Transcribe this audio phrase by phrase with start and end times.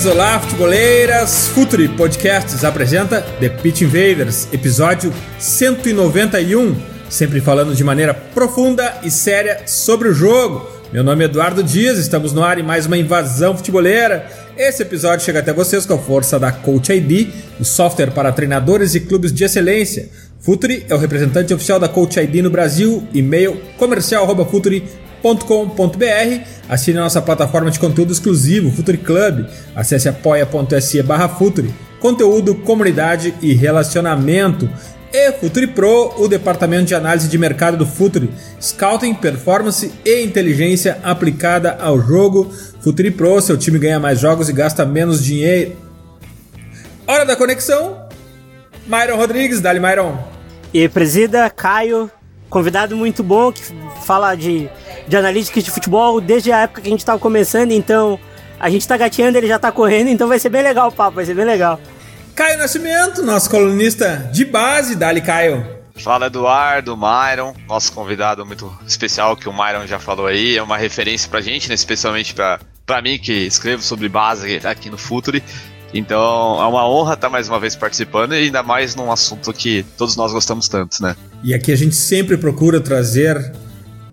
[0.00, 0.06] Futeboleiros!
[0.06, 1.48] Olá, futeboleiras!
[1.48, 6.74] Futuri Podcasts apresenta The Pitch Invaders, episódio 191,
[7.08, 10.66] sempre falando de maneira profunda e séria sobre o jogo.
[10.92, 14.26] Meu nome é Eduardo Dias, estamos no ar em mais uma invasão futeboleira.
[14.56, 17.28] Esse episódio chega até vocês com a força da Coach ID,
[17.60, 20.08] o software para treinadores e clubes de excelência.
[20.40, 23.60] Futuri é o representante oficial da Coach ID no Brasil, e-mail
[25.22, 26.44] comercial@futuri.com.br.
[26.68, 29.46] Assine a nossa plataforma de conteúdo exclusivo, Futuri Club.
[29.74, 31.28] Acesse apoia.se barra.
[32.00, 34.68] Conteúdo, comunidade e relacionamento.
[35.12, 38.30] E Futuri Pro, o departamento de análise de mercado do Futuri.
[38.60, 42.50] Scouting, performance e inteligência aplicada ao jogo.
[42.80, 45.76] Futuri Pro, seu time ganha mais jogos e gasta menos dinheiro.
[47.06, 48.08] Hora da conexão.
[48.86, 50.16] Myron Rodrigues, dali Myron.
[50.72, 52.08] E presida, Caio,
[52.48, 53.62] convidado muito bom que
[54.04, 54.70] fala de,
[55.10, 58.18] de analítica de futebol desde a época que a gente estava começando, então
[58.60, 61.16] a gente tá gateando, ele já tá correndo, então vai ser bem legal o papo,
[61.16, 61.80] vai ser bem legal.
[62.32, 65.66] Caio Nascimento, nosso colunista de base, dali Caio.
[65.96, 70.78] Fala Eduardo, Myron, nosso convidado muito especial que o Myron já falou aí, é uma
[70.78, 75.42] referência pra gente, né, especialmente pra, pra mim que escrevo sobre base aqui no Futuri.
[75.92, 79.84] Então é uma honra estar mais uma vez participando e ainda mais num assunto que
[79.98, 81.16] todos nós gostamos tanto, né?
[81.42, 83.52] E aqui a gente sempre procura trazer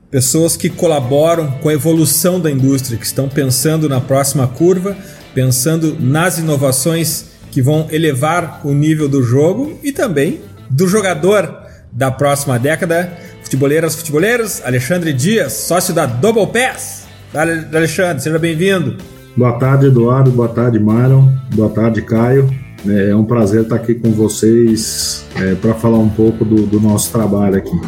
[0.10, 4.96] pessoas que colaboram com a evolução da indústria, que estão pensando na próxima curva,
[5.34, 12.12] pensando nas inovações que vão elevar o nível do jogo e também do jogador da
[12.12, 13.12] próxima década.
[13.42, 17.08] Futeboleiras, futeboleiros, Alexandre Dias, sócio da Double Pass.
[17.34, 18.98] Alexandre, seja bem-vindo.
[19.36, 20.32] Boa tarde, Eduardo.
[20.32, 21.32] Boa tarde, Myron.
[21.54, 22.50] Boa tarde, Caio.
[22.88, 27.12] É um prazer estar aqui com vocês é, para falar um pouco do, do, nosso
[27.12, 27.80] trabalho aqui.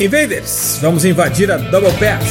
[0.00, 2.24] Invaders, vamos invadir a Double Pass.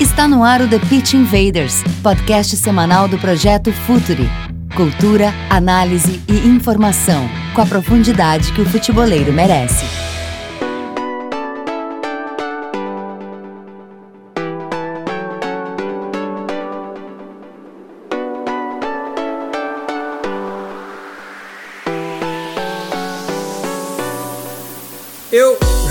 [0.00, 4.26] Está no ar o The Pitch Invaders, podcast semanal do projeto Futuri.
[4.74, 10.07] Cultura, análise e informação, com a profundidade que o futeboleiro merece.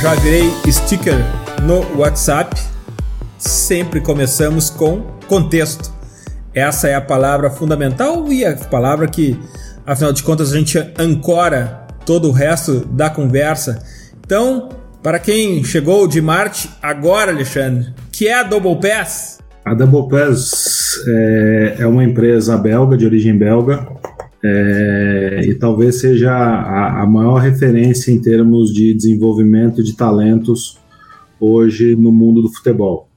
[0.01, 1.15] Já virei sticker
[1.63, 2.55] no WhatsApp.
[3.37, 5.91] Sempre começamos com contexto.
[6.53, 9.39] Essa é a palavra fundamental e a palavra que,
[9.85, 13.81] afinal de contas, a gente ancora todo o resto da conversa.
[14.25, 14.69] Então,
[15.01, 19.39] para quem chegou de Marte agora, Alexandre, que é a Double Pass?
[19.65, 23.87] A Double Pass é, é uma empresa belga, de origem belga,
[24.43, 30.77] é, e talvez seja a, a, maior referência em termos de desenvolvimento de talentos
[31.39, 33.09] hoje no mundo do futebol.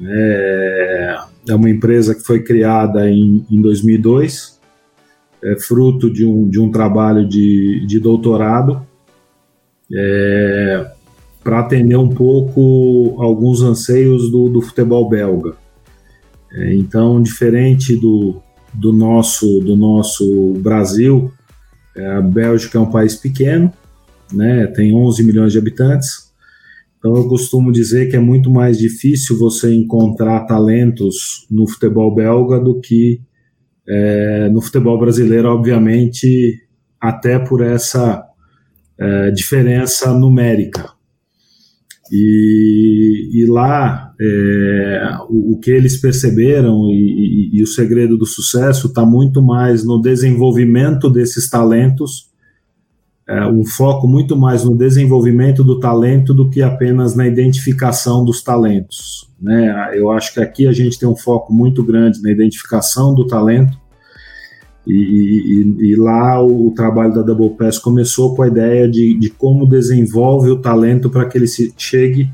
[0.00, 1.18] É,
[1.48, 4.60] é uma empresa que foi criada em, em 2002,
[5.42, 8.86] é fruto de um, de um trabalho de, de doutorado,
[9.92, 10.92] é,
[11.42, 15.54] para atender um pouco alguns anseios do, do futebol belga.
[16.52, 18.40] É, então, diferente do,
[18.72, 21.32] do nosso do nosso Brasil,
[21.96, 23.72] é, a Bélgica é um país pequeno,
[24.32, 26.28] né, tem 11 milhões de habitantes.
[26.98, 32.58] Então eu costumo dizer que é muito mais difícil você encontrar talentos no futebol belga
[32.58, 33.20] do que
[33.88, 36.60] é, no futebol brasileiro, obviamente,
[37.00, 38.22] até por essa
[38.98, 40.90] é, diferença numérica.
[42.12, 48.26] E, e lá é, o, o, que eles perceberam e, e, e o segredo do
[48.26, 52.28] sucesso está muito mais no desenvolvimento desses talentos,
[53.28, 58.42] é, um foco muito mais no desenvolvimento do talento do que apenas na identificação dos
[58.42, 59.30] talentos.
[59.40, 59.92] Né?
[59.94, 63.78] Eu acho que aqui a gente tem um foco muito grande na identificação do talento
[64.86, 69.28] e, e, lá o, o, trabalho da Double Pass começou com a ideia de, de
[69.28, 72.30] como desenvolve o talento para que ele se, chegue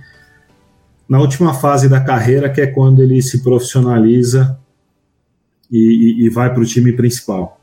[1.08, 4.58] na última fase da carreira, que é quando ele se profissionaliza
[5.70, 7.60] e, e vai para o time principal.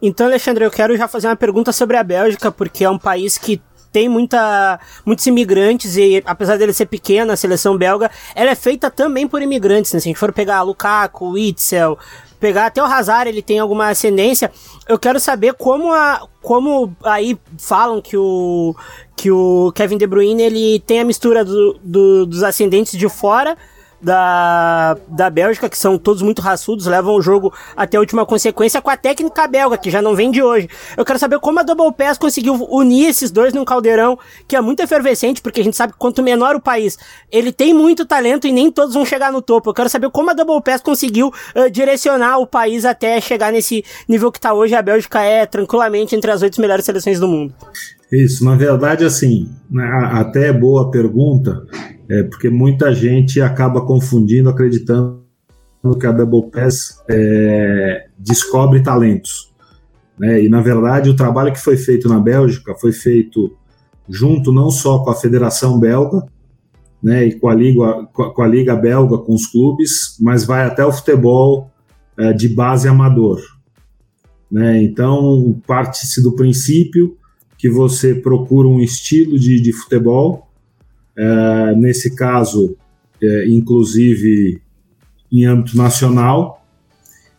[0.00, 3.36] Então, Alexandre, eu quero já fazer uma pergunta sobre a Bélgica, porque é um país
[3.36, 3.60] que
[3.90, 8.90] tem muita, muitos imigrantes e apesar dele ser pequena, a seleção belga, ela é feita
[8.90, 10.00] também por imigrantes, né?
[10.00, 11.98] Se a gente for pegar Lukaku, Witzel,
[12.38, 14.50] pegar até o Hazard, ele tem alguma ascendência.
[14.88, 18.74] Eu quero saber como a como aí falam que o
[19.16, 23.56] que o Kevin De Bruyne ele tem a mistura do, do dos ascendentes de fora
[24.00, 28.80] da, da Bélgica, que são todos muito raçudos, levam o jogo até a última consequência
[28.80, 30.68] com a técnica belga, que já não vem de hoje.
[30.96, 34.60] Eu quero saber como a Double Pass conseguiu unir esses dois num caldeirão que é
[34.60, 36.98] muito efervescente, porque a gente sabe que quanto menor o país,
[37.30, 39.70] ele tem muito talento e nem todos vão chegar no topo.
[39.70, 43.84] Eu quero saber como a Double Pass conseguiu uh, direcionar o país até chegar nesse
[44.08, 44.74] nível que tá hoje.
[44.74, 47.54] A Bélgica é tranquilamente entre as oito melhores seleções do mundo.
[48.10, 51.62] Isso, na verdade, assim, né, até boa pergunta,
[52.08, 55.22] é, porque muita gente acaba confundindo, acreditando
[56.00, 59.52] que a Double Pass é, descobre talentos.
[60.18, 60.44] Né?
[60.44, 63.56] E, na verdade, o trabalho que foi feito na Bélgica foi feito
[64.08, 66.26] junto não só com a Federação Belga,
[67.02, 70.84] né, e com a, Liga, com a Liga Belga, com os clubes, mas vai até
[70.84, 71.70] o futebol
[72.16, 73.40] é, de base amador.
[74.50, 74.82] Né?
[74.82, 77.16] Então, parte-se do princípio
[77.56, 80.47] que você procura um estilo de, de futebol
[81.18, 82.76] é, nesse caso,
[83.20, 84.62] é, inclusive
[85.32, 86.64] em âmbito nacional,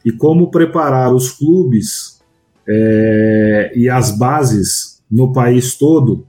[0.05, 2.19] e como preparar os clubes
[2.67, 6.25] é, e as bases no país todo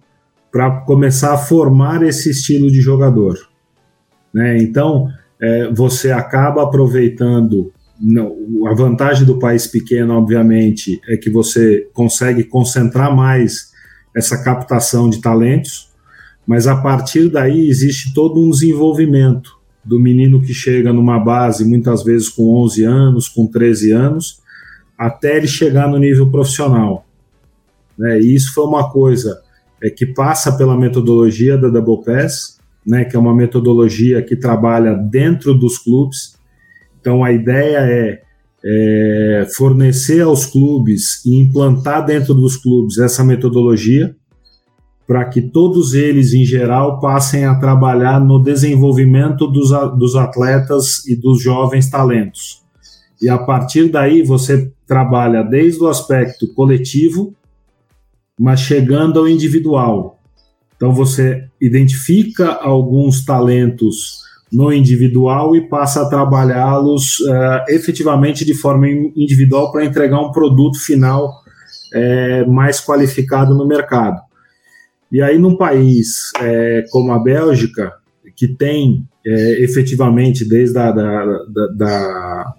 [0.50, 3.36] para começar a formar esse estilo de jogador.
[4.32, 4.58] Né?
[4.58, 5.08] Então,
[5.74, 7.72] você acaba aproveitando.
[8.66, 13.70] A vantagem do país pequeno, obviamente, é que você consegue concentrar mais
[14.14, 15.89] essa captação de talentos
[16.46, 22.02] mas a partir daí existe todo um desenvolvimento do menino que chega numa base, muitas
[22.02, 24.40] vezes com 11 anos, com 13 anos,
[24.98, 27.06] até ele chegar no nível profissional.
[27.96, 28.20] Né?
[28.20, 29.40] E isso foi uma coisa
[29.82, 34.94] é, que passa pela metodologia da Double Pass, né, que é uma metodologia que trabalha
[34.94, 36.38] dentro dos clubes.
[37.00, 38.22] Então a ideia é,
[38.64, 44.14] é fornecer aos clubes e implantar dentro dos clubes essa metodologia
[45.10, 51.16] para que todos eles, em geral, passem a trabalhar no desenvolvimento dos, dos atletas e
[51.16, 52.62] dos jovens talentos.
[53.20, 57.34] E a partir daí você trabalha desde o aspecto coletivo,
[58.38, 60.20] mas chegando ao individual.
[60.76, 64.20] Então você identifica alguns talentos
[64.52, 70.78] no individual e passa a trabalhá-los uh, efetivamente de forma individual para entregar um produto
[70.78, 71.42] final
[71.96, 74.29] uh, mais qualificado no mercado.
[75.10, 77.92] E aí, num país é, como a Bélgica,
[78.36, 82.54] que tem é, efetivamente desde a da, da, da,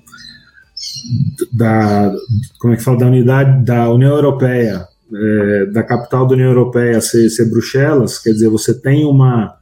[1.54, 2.16] da,
[2.60, 7.02] como é que fala da unidade da União Europeia, é, da capital da União Europeia
[7.02, 9.58] ser, ser, Bruxelas, quer dizer, você tem uma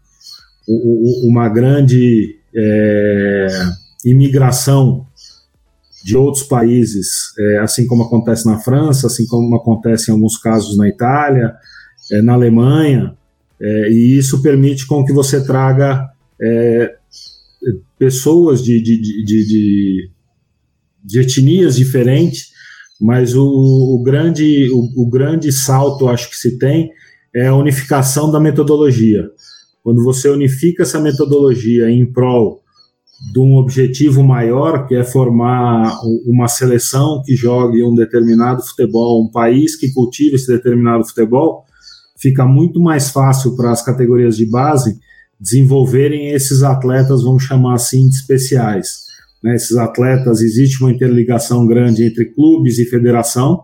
[1.24, 3.48] uma grande é,
[4.06, 5.08] imigração
[6.04, 10.78] de outros países, é, assim como acontece na França, assim como acontece em alguns casos
[10.78, 11.56] na Itália,
[12.12, 13.16] é, na Alemanha,
[13.62, 16.10] é, e isso permite com que você traga
[16.42, 16.96] é,
[17.98, 20.10] pessoas de, de, de,
[21.04, 22.52] de, etnias diferentes,
[23.00, 26.90] mas o, o grande, o, o, grande salto, acho que se tem,
[27.36, 29.30] é a unificação da metodologia.
[29.84, 32.62] Quando você unifica essa metodologia em prol
[33.34, 39.30] de um objetivo maior, que é formar uma seleção que jogue um determinado futebol, um
[39.30, 41.66] país que cultive esse determinado futebol,
[42.20, 45.00] fica muito mais fácil para as categorias de base
[45.40, 49.06] desenvolverem esses atletas, vamos chamar assim, de especiais.
[49.42, 49.56] Né?
[49.56, 53.64] Esses atletas, existe uma interligação grande entre clubes e federação,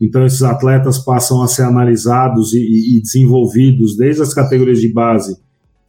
[0.00, 5.38] então esses atletas passam a ser analisados e, e desenvolvidos desde as categorias de base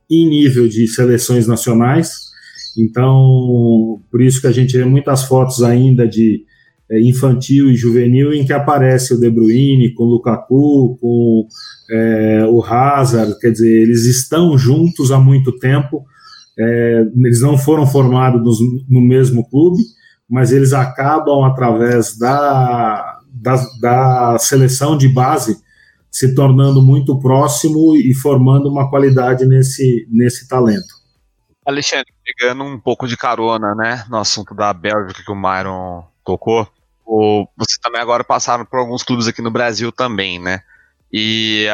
[0.09, 2.27] em nível de seleções nacionais.
[2.77, 6.45] Então, por isso que a gente vê muitas fotos ainda de
[6.91, 11.47] infantil e juvenil em que aparece o De Bruyne com o Lukaku, com
[11.91, 16.05] é, o Hazard, quer dizer, eles estão juntos há muito tempo,
[16.57, 19.83] é, eles não foram formados no, no, mesmo clube,
[20.29, 25.57] mas eles acabam, através da, da, da seleção de base,
[26.09, 30.97] se tornando muito próximo e formando uma qualidade nesse, nesse talento.
[31.65, 36.67] Alexandre, pegando um pouco de carona, né, no assunto da Bélgica que o Myron tocou,
[37.55, 40.61] você também agora passaram por alguns clubes aqui no Brasil também, né?
[41.11, 41.67] E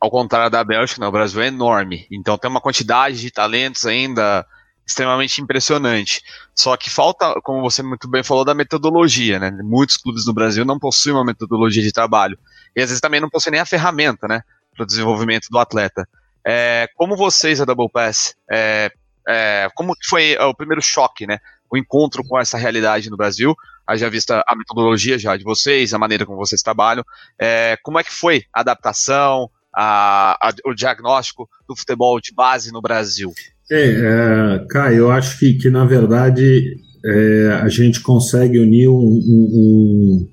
[0.00, 2.06] ao contrário da Bélgica, né, o Brasil é enorme.
[2.10, 4.46] Então tem uma quantidade de talentos ainda
[4.86, 6.22] extremamente impressionante.
[6.54, 9.50] Só que falta, como você muito bem falou, da metodologia, né?
[9.64, 12.38] Muitos clubes no Brasil não possuem uma metodologia de trabalho.
[12.76, 14.42] E às vezes também não possuem nem a ferramenta, né?
[14.82, 16.08] o desenvolvimento do atleta.
[16.44, 18.90] É, como vocês, a Double Pass, é,
[19.26, 21.38] é, como foi o primeiro choque, né?
[21.70, 23.56] O encontro com essa realidade no Brasil,
[23.94, 27.04] já vista a metodologia já de vocês, a maneira como vocês trabalham,
[27.38, 32.72] é, como é que foi a adaptação, a, a, o diagnóstico do futebol de base
[32.72, 33.32] no Brasil?
[33.70, 36.74] É, é Caio, eu acho que, que na verdade
[37.04, 40.26] é, a gente consegue unir um, um,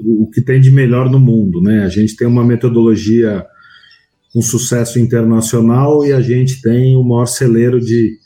[0.00, 1.84] um, o que tem de melhor no mundo, né?
[1.84, 3.44] A gente tem uma metodologia
[4.32, 8.18] com sucesso internacional e a gente tem o maior celeiro de,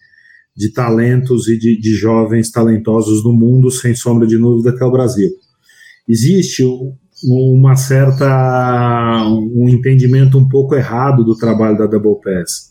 [0.56, 4.86] de talentos e de, de jovens talentosos no mundo, sem sombra de dúvida, que é
[4.86, 5.30] o Brasil.
[6.08, 6.64] Existe
[7.24, 12.70] uma certa um entendimento um pouco errado do trabalho da Double Pass.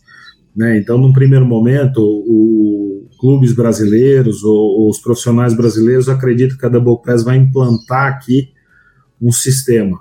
[0.55, 0.77] Né?
[0.77, 6.69] Então, num primeiro momento, o clubes brasileiros ou, ou, os profissionais brasileiros acreditam que a
[6.69, 8.49] Double Pass vai implantar aqui
[9.21, 9.99] um sistema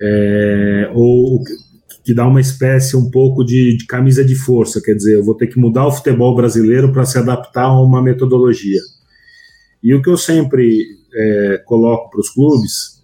[0.00, 1.42] é, ou
[2.04, 5.36] que dá uma espécie um pouco de, de, camisa de força, quer dizer, eu vou
[5.36, 8.80] ter que mudar o futebol brasileiro para se adaptar a uma metodologia.
[9.82, 13.02] E o que eu sempre é, coloco para os clubes,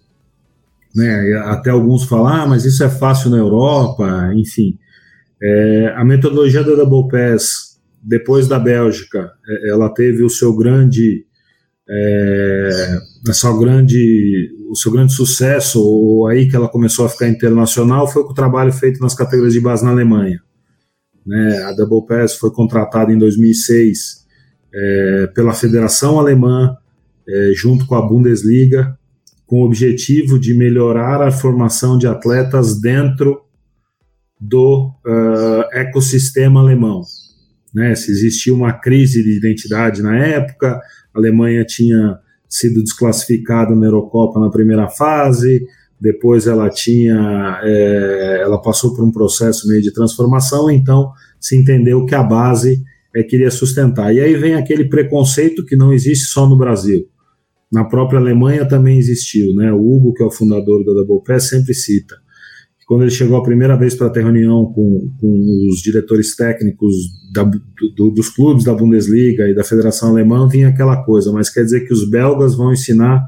[0.95, 4.77] né, até alguns falam, ah, mas isso é fácil na Europa, enfim.
[5.41, 11.25] É, a metodologia da Double Pass, depois da Bélgica, é, ela teve o seu grande,
[11.89, 17.27] é, a sua grande, o seu grande sucesso, ou aí que ela começou a ficar
[17.27, 20.41] internacional, foi com o trabalho feito nas categorias de base na Alemanha.
[21.25, 24.25] Né, a Double Pass foi contratada em 2006
[24.73, 26.75] é, pela Federação Alemã,
[27.27, 28.97] é, junto com a Bundesliga,
[29.45, 33.41] com o objetivo de melhorar a formação de atletas dentro
[34.39, 37.01] do uh, ecossistema alemão.
[37.73, 37.95] Né?
[37.95, 40.79] Se existia uma crise de identidade na época,
[41.13, 45.65] a Alemanha tinha sido desclassificada na Eurocopa na primeira fase,
[46.01, 52.05] depois ela tinha, é, ela passou por um processo meio de transformação, então se entendeu
[52.05, 52.81] que a base
[53.15, 54.13] é, queria sustentar.
[54.13, 57.07] E aí vem aquele preconceito que não existe só no Brasil.
[57.71, 59.71] Na própria Alemanha também existiu, né?
[59.71, 62.15] O Hugo, que é o fundador da Double Pass, sempre cita
[62.89, 66.95] quando ele chegou a primeira vez para ter reunião com, com os diretores técnicos
[67.31, 71.63] da, do, dos clubes da Bundesliga e da Federação Alemã, vinha aquela coisa, mas quer
[71.63, 73.23] dizer que os belgas vão ensinar,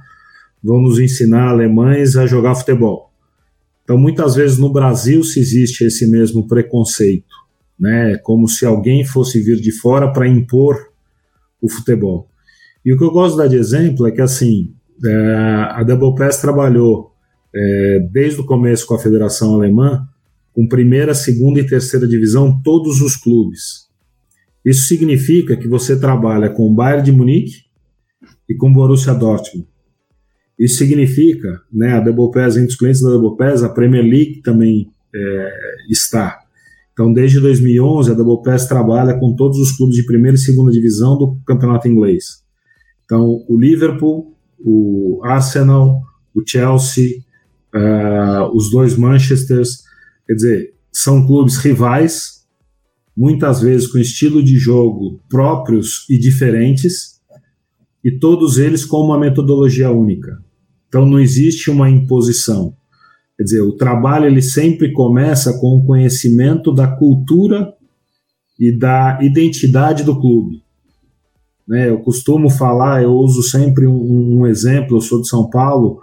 [0.64, 3.12] vão nos ensinar alemães a jogar futebol.
[3.84, 7.36] Então, muitas vezes no Brasil se existe esse mesmo preconceito,
[7.80, 8.18] né?
[8.24, 10.76] Como se alguém fosse vir de fora para impor
[11.62, 12.28] o futebol.
[12.84, 14.74] E o que eu gosto de dar de exemplo é que, assim,
[15.06, 17.11] é, a Double Pass trabalhou
[17.54, 20.08] é, desde o começo com a Federação Alemã,
[20.54, 23.90] com primeira, segunda e terceira divisão, todos os clubes.
[24.66, 27.64] Isso significa que você trabalha com o Bayern de Munique
[28.48, 29.68] e com o Borussia Dortmund.
[30.60, 34.42] Isso significa, né, a Double Pass, entre os clientes da Double Pass, a Premier League
[34.44, 35.52] também é,
[35.90, 36.40] está.
[36.94, 40.72] Então, desde 2011, a Double Pass trabalha com todos os clubes de primeira e segunda
[40.72, 42.44] divisão do campeonato inglês.
[43.06, 46.02] Então, o Liverpool, o Arsenal,
[46.36, 47.24] o Chelsea,
[47.76, 49.84] uh, os dois Manchesters,
[50.28, 52.42] quer dizer, são clubes rivais,
[53.16, 57.20] muitas vezes com estilo de jogo próprios e diferentes,
[58.04, 60.44] e todos eles com uma metodologia única.
[60.88, 62.76] Então não existe uma imposição.
[63.38, 67.74] Quer dizer, o trabalho ele sempre começa com o conhecimento da cultura
[68.60, 70.62] e da identidade do clube.
[71.68, 76.02] Né, eu costumo falar, eu uso sempre um, um exemplo, eu sou de São Paulo,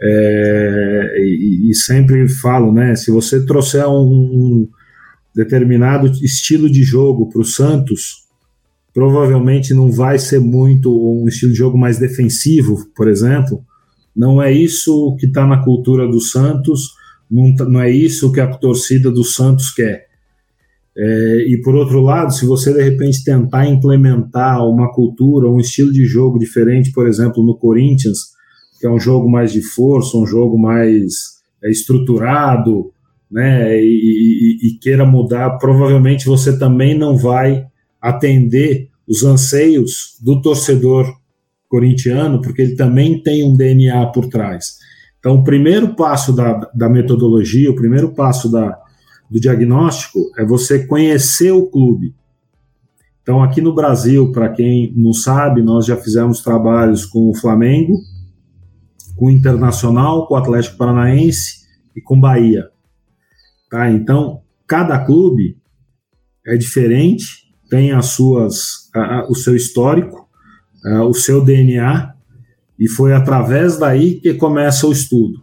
[0.00, 2.94] é, e, e, sempre falo, né?
[2.94, 4.68] Se você trouxer um, um
[5.34, 8.28] determinado estilo de jogo para o Santos,
[8.94, 13.64] provavelmente não vai ser muito um estilo de jogo mais defensivo, por exemplo.
[14.14, 16.90] Não é isso que está na cultura do Santos,
[17.30, 20.06] não, tá, não, é isso que a torcida do Santos quer.
[20.96, 25.92] É, e por outro lado, se você de repente tentar implementar uma cultura, um estilo
[25.92, 28.37] de jogo diferente, por exemplo, no Corinthians,
[28.78, 32.92] que é um jogo mais de força, um jogo mais é, estruturado,
[33.30, 37.66] né, e, e, e, queira mudar, provavelmente você também não vai
[38.00, 41.06] atender os anseios do torcedor
[41.68, 44.78] corintiano, porque ele também tem um DNA por trás.
[45.18, 48.78] Então, o primeiro passo da, da metodologia, o primeiro passo da,
[49.30, 52.14] do diagnóstico é você conhecer o clube.
[53.22, 58.00] Então, aqui no Brasil, para quem não sabe, nós já fizemos trabalhos com o Flamengo,
[59.18, 62.70] com o Internacional, com o Atlético Paranaense e com Bahia.
[63.70, 63.90] Tá?
[63.90, 65.58] Então, cada clube
[66.46, 70.28] é diferente, tem as suas, a, a, o seu histórico,
[70.84, 72.14] a, o seu DNA,
[72.78, 75.42] e foi através daí que começa o estudo.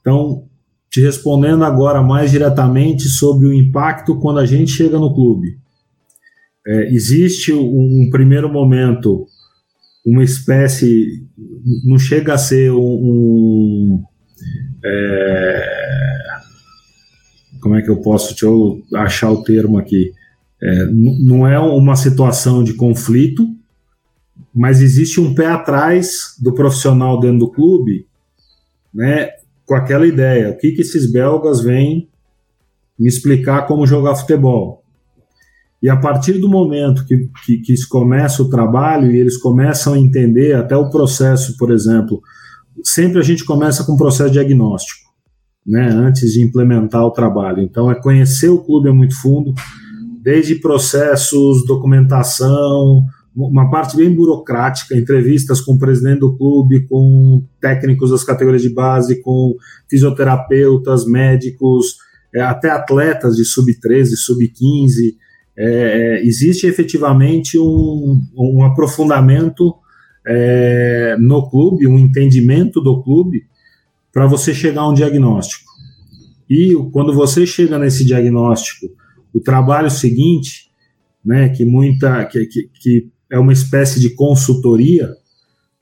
[0.00, 0.44] Então,
[0.90, 5.58] te respondendo agora mais diretamente sobre o impacto quando a gente chega no clube.
[6.66, 9.26] É, existe um, um, primeiro momento,
[10.04, 11.26] uma espécie,
[11.84, 12.78] não chega a ser um.
[12.78, 14.04] um
[14.84, 15.80] é,
[17.60, 20.12] como é que eu posso deixa eu achar o termo aqui?
[20.62, 23.46] É, não é uma situação de conflito,
[24.54, 28.06] mas existe um pé atrás do profissional dentro do clube,
[28.92, 29.30] né,
[29.64, 32.08] com aquela ideia, o que, que esses belgas vêm
[32.98, 34.79] me explicar como jogar futebol.
[35.82, 39.98] E a partir do momento que, que, que começa o trabalho e eles começam a
[39.98, 42.20] entender até o processo, por exemplo,
[42.84, 45.08] sempre a gente começa com um processo diagnóstico,
[45.66, 47.62] né, antes de implementar o trabalho.
[47.62, 49.54] Então, é conhecer o clube é muito fundo,
[50.22, 58.10] desde processos, documentação, uma parte bem burocrática, entrevistas com o presidente do clube, com técnicos
[58.10, 59.54] das categorias de base, com
[59.88, 61.96] fisioterapeutas, médicos,
[62.34, 65.14] é, até atletas de sub-13, sub-15.
[65.62, 69.74] É, é, existe efetivamente um, um aprofundamento
[70.26, 73.42] é, no clube, um entendimento do clube,
[74.10, 75.70] para você chegar a um diagnóstico.
[76.48, 78.86] E quando você chega nesse diagnóstico,
[79.34, 80.70] o trabalho seguinte,
[81.22, 85.10] né, que muita que, que, que é uma espécie de consultoria,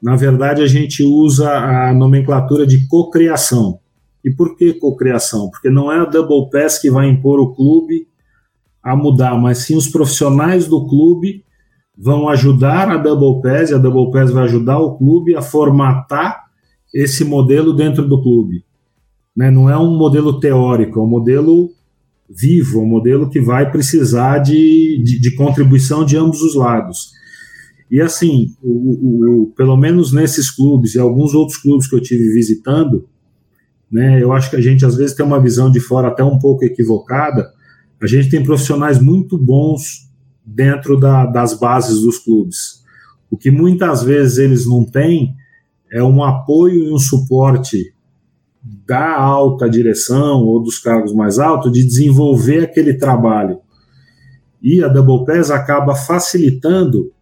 [0.03, 3.79] na verdade a gente usa a nomenclatura de cocriação.
[4.25, 5.49] E por que cocriação?
[5.51, 8.08] Porque não é a Double Pass que vai impor o clube
[8.93, 11.45] a mudar, mas sim os profissionais do clube
[11.97, 16.45] vão ajudar a Double Pass, e a Double Pass vai ajudar o clube a formatar
[16.95, 18.65] esse modelo dentro do clube.
[19.37, 19.51] Né?
[19.51, 21.71] Não é um modelo teórico, é um modelo
[22.29, 27.11] vivo, um modelo que vai precisar de, de, de contribuição de ambos os lados.
[27.91, 32.03] E assim, o, o, o, pelo menos nesses clubes e alguns outros clubes que eu
[32.03, 33.09] tive visitando,
[33.91, 36.39] né, eu acho que a gente às vezes tem uma visão de fora até um
[36.39, 37.51] pouco equivocada.
[38.01, 40.09] A gente tem profissionais muito bons
[40.45, 42.83] dentro da, das bases dos clubes.
[43.31, 45.35] O que muitas vezes eles não têm
[45.91, 47.95] é um apoio e um suporte
[48.87, 53.61] da alta direção ou dos cargos mais altos de desenvolver aquele trabalho.
[54.63, 57.13] E a Double Pass acaba facilitando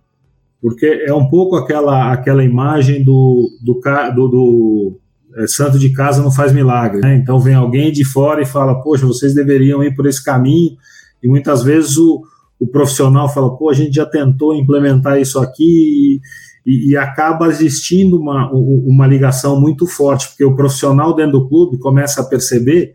[0.60, 3.80] porque é um pouco aquela, aquela imagem do, do,
[4.14, 5.00] do, do
[5.36, 7.00] é, santo de casa não faz milagre.
[7.00, 7.16] Né?
[7.16, 10.76] Então vem alguém de fora e fala, poxa, vocês deveriam ir por esse caminho,
[11.22, 12.22] e muitas vezes o,
[12.58, 16.20] o profissional fala, pô, a gente já tentou implementar isso aqui,
[16.66, 21.78] e, e acaba existindo uma, uma ligação muito forte, porque o profissional dentro do clube
[21.78, 22.94] começa a perceber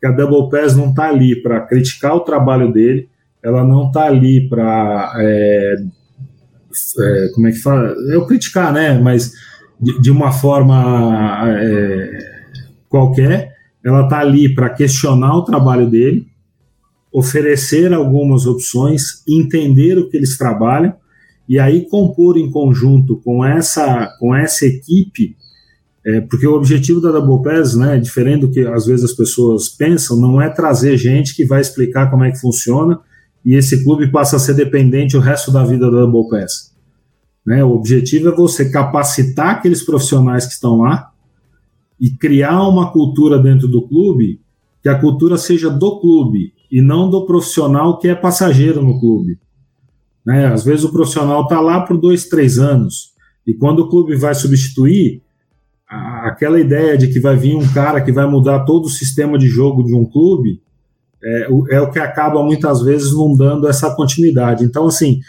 [0.00, 3.08] que a Double Pass não está ali para criticar o trabalho dele,
[3.42, 5.76] ela não está ali para é,
[7.00, 7.94] é, como é que fala?
[8.10, 8.98] Eu criticar, né?
[8.98, 9.32] Mas
[9.80, 12.10] de, de uma forma é,
[12.88, 16.26] qualquer, ela está ali para questionar o trabalho dele,
[17.12, 20.94] oferecer algumas opções, entender o que eles trabalham
[21.48, 25.34] e aí compor em conjunto com essa com essa equipe,
[26.04, 29.68] é, porque o objetivo da Double Pass, né, diferente do que às vezes as pessoas
[29.68, 33.00] pensam, não é trazer gente que vai explicar como é que funciona
[33.44, 36.76] e esse clube passa a ser dependente o resto da vida da Double Pass.
[37.48, 37.64] Né?
[37.64, 41.10] O objetivo é você capacitar aqueles profissionais que estão lá
[41.98, 44.38] e criar uma cultura dentro do clube
[44.82, 49.38] que a cultura seja do clube e não do profissional que é passageiro no clube.
[50.26, 50.44] Né?
[50.44, 53.14] Às vezes o profissional está lá por dois, três anos
[53.46, 55.22] e quando o clube vai substituir,
[55.88, 59.48] aquela ideia de que vai vir um cara que vai mudar todo o sistema de
[59.48, 60.60] jogo de um clube
[61.24, 64.64] é, é o que acaba muitas vezes não dando essa continuidade.
[64.64, 65.20] Então, assim,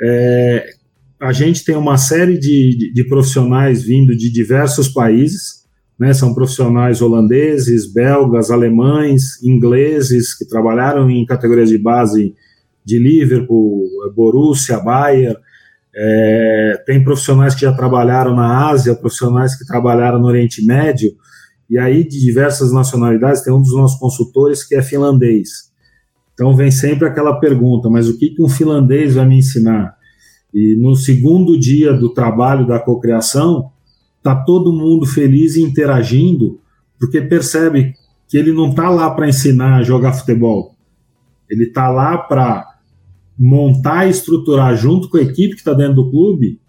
[0.00, 0.77] é,
[1.20, 5.64] a gente tem uma série de, de, de, profissionais vindo de diversos países,
[5.98, 6.12] né?
[6.12, 12.34] São profissionais holandeses, belgas, alemães, ingleses que trabalharam em categorias de base
[12.84, 15.36] de Liverpool, Borussia, Bayern.
[15.94, 21.10] É, tem profissionais que já trabalharam na Ásia, profissionais que trabalharam no Oriente Médio
[21.68, 25.68] e aí de diversas nacionalidades, tem um dos nossos consultores que é finlandês.
[26.32, 29.97] Então vem sempre aquela pergunta, mas o que, que um finlandês vai me ensinar?
[30.52, 33.70] E no segundo dia do trabalho da cocriação,
[34.22, 36.60] tá todo mundo feliz e interagindo,
[36.98, 37.94] porque percebe
[38.28, 40.74] que ele não está lá para ensinar a jogar futebol.
[41.48, 42.66] Ele está lá para
[43.38, 46.60] montar e estruturar junto com a equipe que está dentro do clube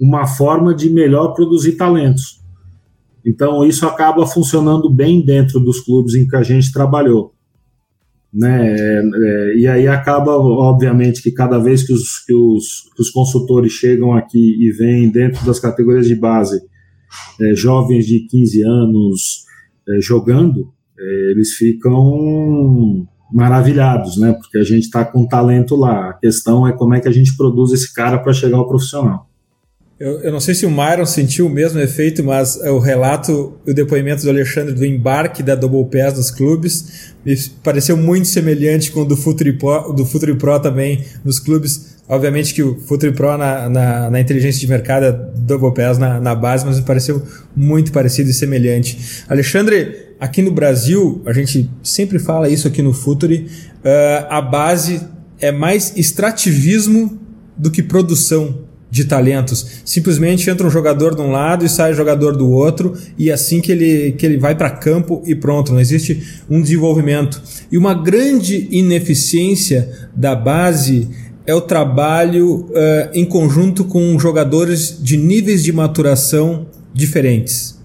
[0.00, 2.42] uma forma de melhor produzir talentos.
[3.24, 7.34] Então, isso acaba funcionando bem dentro dos clubes em que a gente trabalhou.
[8.36, 8.74] Né?
[8.74, 13.08] É, é, e aí acaba, obviamente, que cada vez que os, que, os, que os
[13.08, 16.60] consultores chegam aqui e vêm dentro das categorias de base,
[17.40, 19.44] é, jovens de 15 anos
[19.88, 24.32] é, jogando, é, eles ficam maravilhados, né?
[24.32, 26.10] Porque a gente está com talento lá.
[26.10, 29.30] A questão é como é que a gente produz esse cara para chegar ao profissional.
[29.98, 33.72] Eu, eu, não sei se o Myron sentiu o mesmo efeito, mas o relato, o
[33.72, 39.00] depoimento do Alexandre do embarque da Double Pass nos clubes me pareceu muito semelhante com
[39.00, 41.96] o do Futuri Pro, do Futuri Pro também nos clubes.
[42.06, 46.20] Obviamente que o Futuri Pro na, na, na, inteligência de mercado é Double Pass na,
[46.20, 47.22] na base, mas me pareceu
[47.56, 49.24] muito parecido e semelhante.
[49.26, 55.00] Alexandre, aqui no Brasil, a gente sempre fala isso aqui no Futuri, uh, a base
[55.40, 57.18] é mais extrativismo
[57.56, 58.65] do que produção
[58.96, 59.82] de talentos.
[59.84, 63.34] Simplesmente entra um jogador de um lado e sai um jogador do outro, e é
[63.34, 67.40] assim que ele, que ele vai para campo e pronto, não existe um desenvolvimento.
[67.70, 71.08] E uma grande ineficiência da base
[71.46, 77.78] é o trabalho uh, em conjunto com jogadores de níveis de maturação diferentes.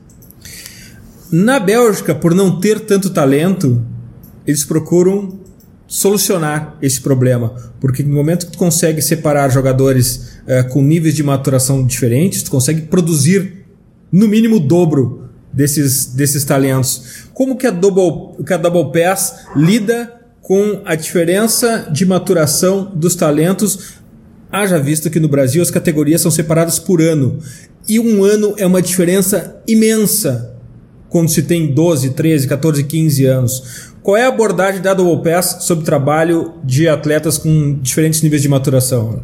[1.29, 3.81] Na Bélgica, por não ter tanto talento,
[4.47, 5.39] eles procuram
[5.87, 11.23] solucionar esse problema, porque no momento que tu consegue separar jogadores uh, com níveis de
[11.23, 13.65] maturação diferentes, tu consegue produzir
[14.11, 17.25] no mínimo o dobro desses, desses talentos.
[17.33, 23.15] Como que a Double, que a Double Pass lida com a diferença de maturação dos
[23.15, 24.01] talentos?
[24.51, 27.39] Haja visto que no Brasil as categorias são separadas por ano.
[27.87, 30.55] E um ano é uma diferença imensa
[31.09, 33.91] quando se tem 12, 13, 14, 15 anos.
[34.01, 38.49] Qual é a abordagem da Double Pass sobre trabalho de atletas com diferentes níveis de
[38.49, 39.23] maturação?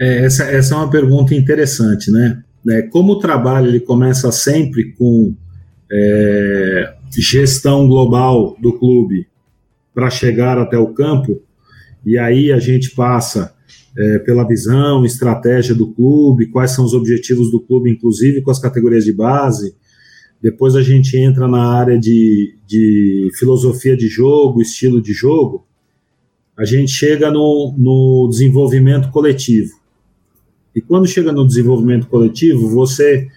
[0.00, 2.42] É, essa, essa é uma pergunta interessante, né?
[2.70, 5.34] É, como o trabalho ele começa sempre com
[5.92, 9.26] é, gestão global do clube
[9.94, 11.42] para chegar até o campo,
[12.04, 13.54] e aí a gente passa
[13.96, 18.58] é, pela visão, estratégia do clube, quais são os objetivos do clube, inclusive com as
[18.58, 19.74] categorias de base,
[20.40, 25.66] depois a gente entra na área de, de filosofia de jogo, estilo de jogo,
[26.56, 29.79] a gente chega no, no desenvolvimento coletivo.
[30.74, 33.28] E quando chega no desenvolvimento coletivo, você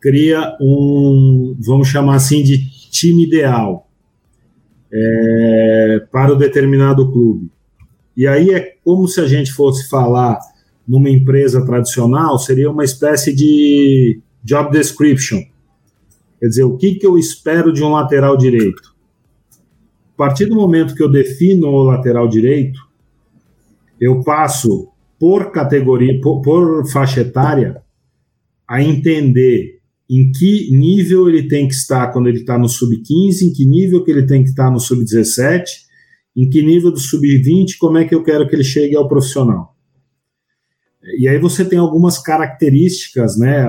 [0.00, 3.88] cria um, vamos chamar assim, de time ideal
[4.92, 7.50] é, para o determinado clube.
[8.16, 10.38] E aí é como se a gente fosse falar
[10.86, 15.42] numa empresa tradicional, seria uma espécie de job description
[16.38, 18.94] Quer dizer, o que, que eu espero de um lateral direito?
[20.14, 22.80] A partir do momento que eu defino o lateral direito,
[24.00, 27.82] eu passo por categoria, por, por faixa etária,
[28.66, 29.78] a entender
[30.10, 34.02] em que nível ele tem que estar quando ele está no sub-15, em que nível
[34.04, 35.64] que ele tem que estar no sub-17,
[36.36, 39.74] em que nível do sub-20, como é que eu quero que ele chegue ao profissional.
[41.18, 43.62] E aí você tem algumas características, né,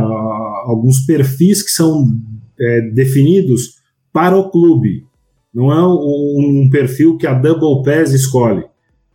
[0.65, 2.05] alguns perfis que são
[2.59, 3.79] é, definidos
[4.11, 5.05] para o clube.
[5.53, 8.63] Não é um, um, perfil que a Double Pass escolhe.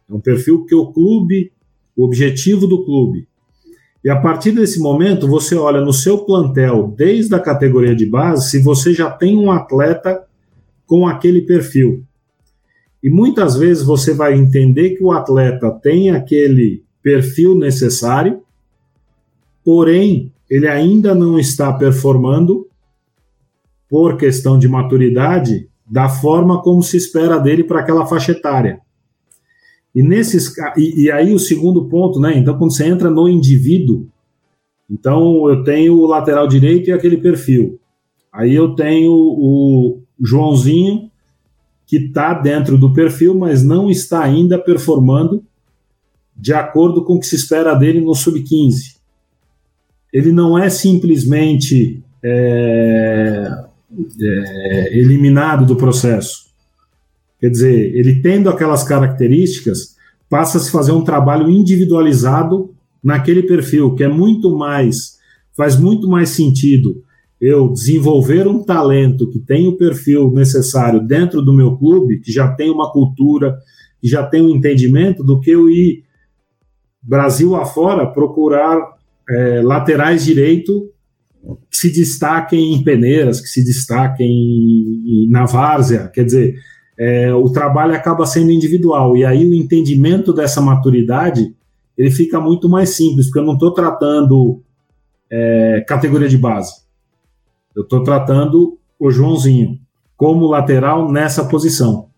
[0.08, 1.52] É um perfil que o clube,
[1.96, 3.26] o objetivo do clube.
[4.04, 8.50] E a partir desse momento, você olha no seu plantel, desde a categoria de base,
[8.50, 10.24] se você já tem um atleta
[10.86, 12.04] com aquele perfil.
[13.02, 18.42] E muitas vezes você vai entender que o atleta tem aquele perfil necessário,
[19.64, 22.66] porém ele ainda não está performando
[23.88, 28.80] por questão de maturidade, da forma como se espera dele para aquela faixa etária.
[29.94, 32.36] E, nesses, e, e, aí o segundo ponto, né?
[32.36, 34.08] Então, quando você entra no indivíduo,
[34.90, 37.78] então eu tenho o lateral direito e aquele perfil.
[38.32, 41.10] Aí eu tenho o Joãozinho,
[41.86, 45.44] que está dentro do perfil, mas não está ainda performando
[46.36, 48.96] de acordo com o que se espera dele no sub-15.
[50.12, 53.64] Ele não é simplesmente é,
[54.20, 56.43] é, eliminado do processo.
[57.44, 59.96] Quer dizer, ele tendo aquelas características,
[60.30, 65.18] passa a se fazer um trabalho individualizado naquele perfil, que é muito mais,
[65.54, 67.02] faz muito mais sentido
[67.38, 72.50] eu desenvolver um talento que tem o perfil necessário dentro do meu clube, que já
[72.50, 73.58] tem uma cultura,
[74.00, 76.02] que já tem um entendimento, do que eu ir
[77.02, 78.80] Brasil afora procurar
[79.28, 80.90] é, laterais direito
[81.70, 86.54] que se destaquem em peneiras, que se destaquem na várzea, quer dizer,
[86.98, 91.54] é, o trabalho acaba sendo individual, e aí o entendimento dessa maturidade,
[91.96, 94.62] ele fica muito mais simples, porque eu não estou tratando
[95.30, 96.72] é, categoria de base,
[97.74, 99.78] eu estou tratando o Joãozinho
[100.16, 102.08] como lateral nessa posição.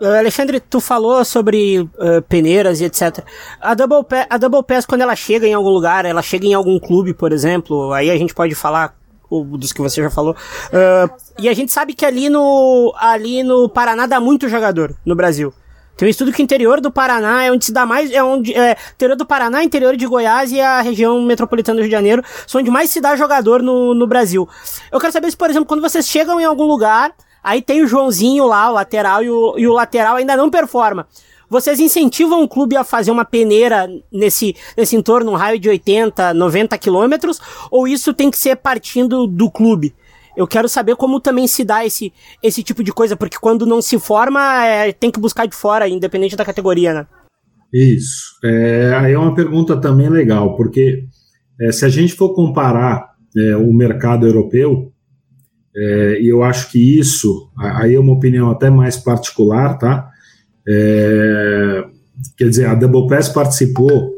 [0.00, 3.24] Uh, Alexandre, tu falou sobre uh, peneiras e etc.
[3.60, 6.76] A Double, a Double Pass, quando ela chega em algum lugar, ela chega em algum
[6.80, 8.96] clube, por exemplo, aí a gente pode falar
[9.40, 10.34] dos que você já falou.
[10.34, 15.14] Uh, e a gente sabe que ali no, ali no Paraná dá muito jogador no
[15.14, 15.52] Brasil.
[15.96, 18.10] Tem um estudo que o interior do Paraná é onde se dá mais.
[18.10, 18.54] É onde.
[18.54, 22.24] É, interior do Paraná, interior de Goiás e a região metropolitana do Rio de Janeiro
[22.46, 24.48] são onde mais se dá jogador no, no Brasil.
[24.90, 27.86] Eu quero saber se, por exemplo, quando vocês chegam em algum lugar, aí tem o
[27.86, 31.06] Joãozinho lá, o lateral, e o, e o lateral ainda não performa.
[31.52, 36.32] Vocês incentivam o clube a fazer uma peneira nesse, nesse entorno, um raio de 80,
[36.32, 37.38] 90 quilômetros?
[37.70, 39.94] Ou isso tem que ser partindo do clube?
[40.34, 42.10] Eu quero saber como também se dá esse,
[42.42, 45.86] esse tipo de coisa, porque quando não se forma, é, tem que buscar de fora,
[45.86, 47.06] independente da categoria, né?
[47.70, 48.38] Isso.
[48.42, 51.04] É, aí é uma pergunta também legal, porque
[51.60, 54.90] é, se a gente for comparar é, o mercado europeu,
[55.76, 60.11] é, e eu acho que isso, aí é uma opinião até mais particular, tá?
[60.68, 61.84] É,
[62.36, 64.12] quer dizer, a Double Pass participou,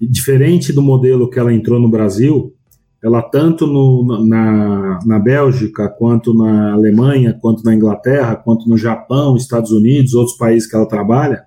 [0.00, 2.52] diferente do modelo que ela entrou no Brasil,
[3.02, 9.36] ela tanto no, na, na Bélgica, quanto na Alemanha, quanto na Inglaterra, quanto no Japão,
[9.36, 11.44] Estados Unidos, outros países que ela trabalha,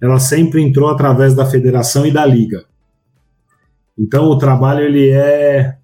[0.00, 2.64] ela sempre entrou através da federação e da liga.
[3.98, 5.76] Então o trabalho ele é,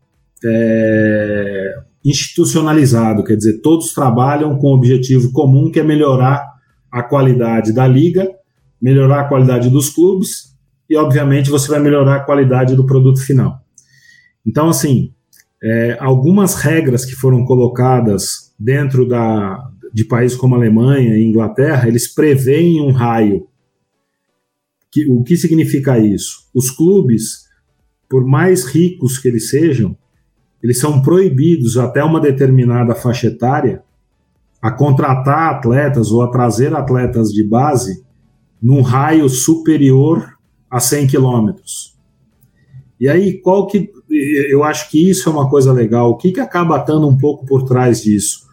[0.45, 6.56] é institucionalizado, quer dizer, todos trabalham com um objetivo comum que é melhorar
[6.97, 8.27] a qualidade da liga,
[8.81, 10.57] melhorar a qualidade dos clubes
[10.89, 13.61] e, obviamente, você vai melhorar a qualidade do produto final.
[14.47, 15.13] Então, assim,
[15.63, 22.15] é, algumas regras que foram colocadas dentro da, de países como Alemanha e Inglaterra, eles
[22.15, 23.47] preveem um raio.
[24.91, 26.49] Que, o que significa isso?
[26.55, 27.45] Os clubes,
[28.09, 29.95] por mais ricos que eles sejam,
[30.63, 33.85] eles são proibidos até uma determinada faixa etária
[34.61, 38.05] a contratar atletas ou a trazer atletas de base
[38.63, 40.37] num raio superior
[40.71, 41.97] a 100 quilômetros.
[42.99, 43.91] E aí, qual que.
[44.51, 46.11] Eu acho que isso é uma coisa legal.
[46.11, 48.47] O que, que acaba estando um pouco por trás disso?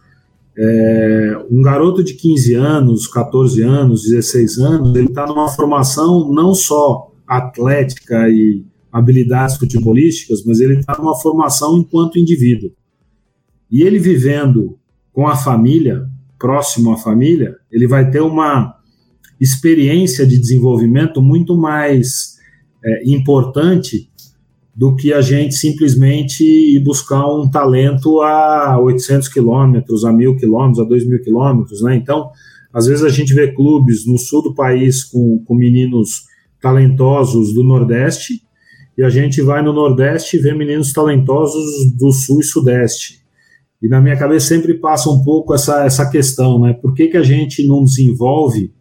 [0.58, 6.54] É, um garoto de 15 anos, 14 anos, 16 anos, ele está numa formação não
[6.54, 12.72] só atlética e habilidades futebolísticas, mas ele está numa formação enquanto indivíduo.
[13.72, 14.78] E ele vivendo
[15.14, 18.76] com a família, próximo à família, ele vai ter uma
[19.40, 22.38] experiência de desenvolvimento muito mais
[22.84, 24.10] é, importante
[24.76, 30.80] do que a gente simplesmente ir buscar um talento a 800 quilômetros, a mil quilômetros,
[30.80, 31.96] a dois mil quilômetros, né?
[31.96, 32.32] Então,
[32.74, 36.24] às vezes a gente vê clubes no sul do país com, com meninos
[36.60, 38.42] talentosos do Nordeste
[38.98, 43.23] e a gente vai no Nordeste e vê meninos talentosos do Sul e Sudeste.
[43.84, 46.72] E na minha cabeça sempre passa um pouco essa, essa questão, né?
[46.72, 48.72] Por que, que a gente não desenvolve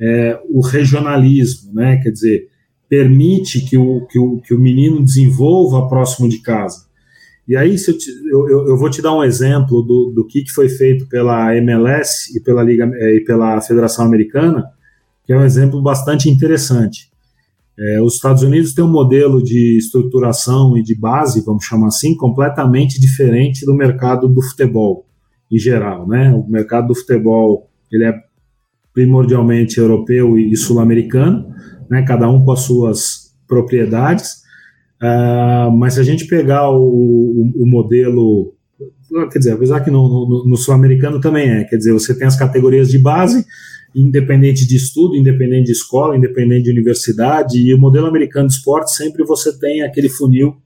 [0.00, 1.98] é, o regionalismo, né?
[1.98, 2.48] Quer dizer,
[2.88, 6.90] permite que o, que o, que o menino desenvolva próximo de casa.
[7.46, 10.50] E aí, eu, te, eu, eu, vou te dar um exemplo do, do que, que
[10.50, 14.64] foi feito pela MLS e pela, Liga, é, e pela Federação Americana,
[15.24, 17.09] que é um exemplo bastante interessante.
[17.80, 22.14] É, os Estados Unidos têm um modelo de estruturação e de base, vamos chamar assim,
[22.14, 25.06] completamente diferente do mercado do futebol
[25.50, 26.30] em geral, né?
[26.34, 28.14] O mercado do futebol ele é
[28.92, 31.48] primordialmente europeu e sul-americano,
[31.90, 32.02] né?
[32.02, 34.40] Cada um com as suas propriedades.
[35.02, 38.54] Uh, mas se a gente pegar o, o, o, modelo,
[39.30, 42.36] quer dizer, apesar que no, no, no sul-americano também é, quer dizer, você tem as
[42.36, 43.44] categorias de base
[43.94, 48.92] independente de estudo, independente de escola, independente de universidade, e o modelo americano de esporte
[48.94, 50.56] sempre você tem aquele funil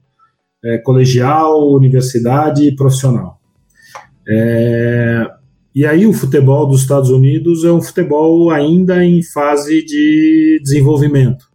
[0.63, 3.39] é, colegial, universidade e profissional.
[4.27, 5.27] É,
[5.73, 11.45] e aí o futebol dos Estados Unidos é um futebol ainda em fase de desenvolvimento.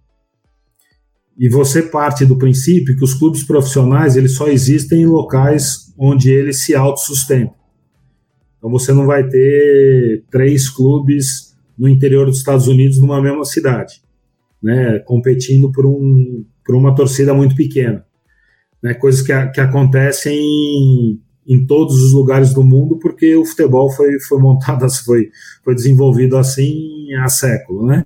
[1.39, 6.31] E você parte do princípio que os clubes profissionais eles só existem em locais onde
[6.31, 7.55] eles se autossustentam.
[8.57, 14.03] Então você não vai ter três clubes no interior dos Estados Unidos numa mesma cidade,
[14.63, 18.05] né, competindo por, um, por uma torcida muito pequena.
[18.83, 23.91] Né, coisas que, que acontecem em, em todos os lugares do mundo, porque o futebol
[23.93, 25.29] foi, foi montado, foi,
[25.63, 28.05] foi desenvolvido assim há século, né?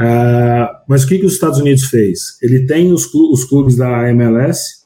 [0.00, 2.38] Uh, mas o que, que os Estados Unidos fez?
[2.40, 3.06] Ele tem os
[3.44, 4.77] clubes da MLS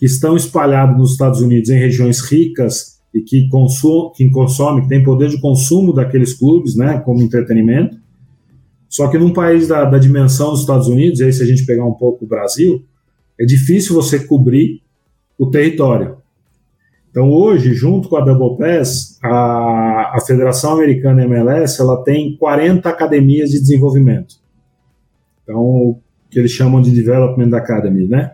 [0.00, 4.88] que estão espalhados nos Estados Unidos em regiões ricas e que consome, que consome, que
[4.88, 7.98] tem poder de consumo daqueles clubes, né, como entretenimento.
[8.88, 11.66] Só que num país da, da dimensão dos Estados Unidos, e aí se a gente
[11.66, 12.82] pegar um pouco o Brasil,
[13.38, 14.80] é difícil você cobrir
[15.38, 16.16] o território.
[17.10, 22.88] Então hoje, junto com a Double Pass, a, a Federação Americana MLS, ela tem 40
[22.88, 24.36] academias de desenvolvimento.
[25.42, 25.98] Então,
[26.30, 28.32] que eles chamam de Development Academy, né?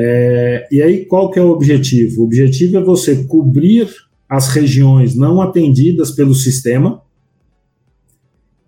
[0.00, 2.22] É, e aí, qual que é o objetivo?
[2.22, 3.88] O objetivo é você cobrir
[4.28, 7.02] as regiões não atendidas pelo sistema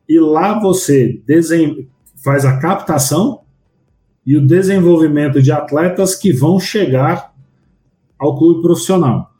[0.08, 1.22] e lá você
[2.16, 3.42] faz a captação
[4.26, 7.32] e o desenvolvimento de atletas que vão chegar
[8.18, 9.30] ao clube profissional.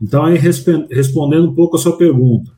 [0.00, 2.52] Então, aí, respondendo um pouco a sua pergunta,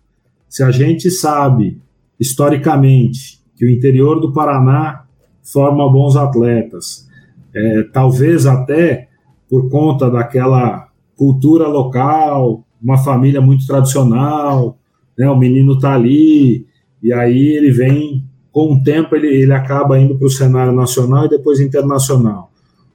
[0.51, 1.81] se a gente sabe,
[2.21, 5.07] historicamente, que o interior do Paraná
[5.43, 7.11] forma bons atletas,
[7.55, 9.09] é, talvez até
[9.49, 14.79] por conta daquela cultura local, uma família muito tradicional,
[15.17, 16.67] né, o menino está ali,
[17.03, 21.27] e aí ele vem, com o tempo, ele, ele acaba indo para o cenário nacional
[21.27, 22.51] e depois internacional.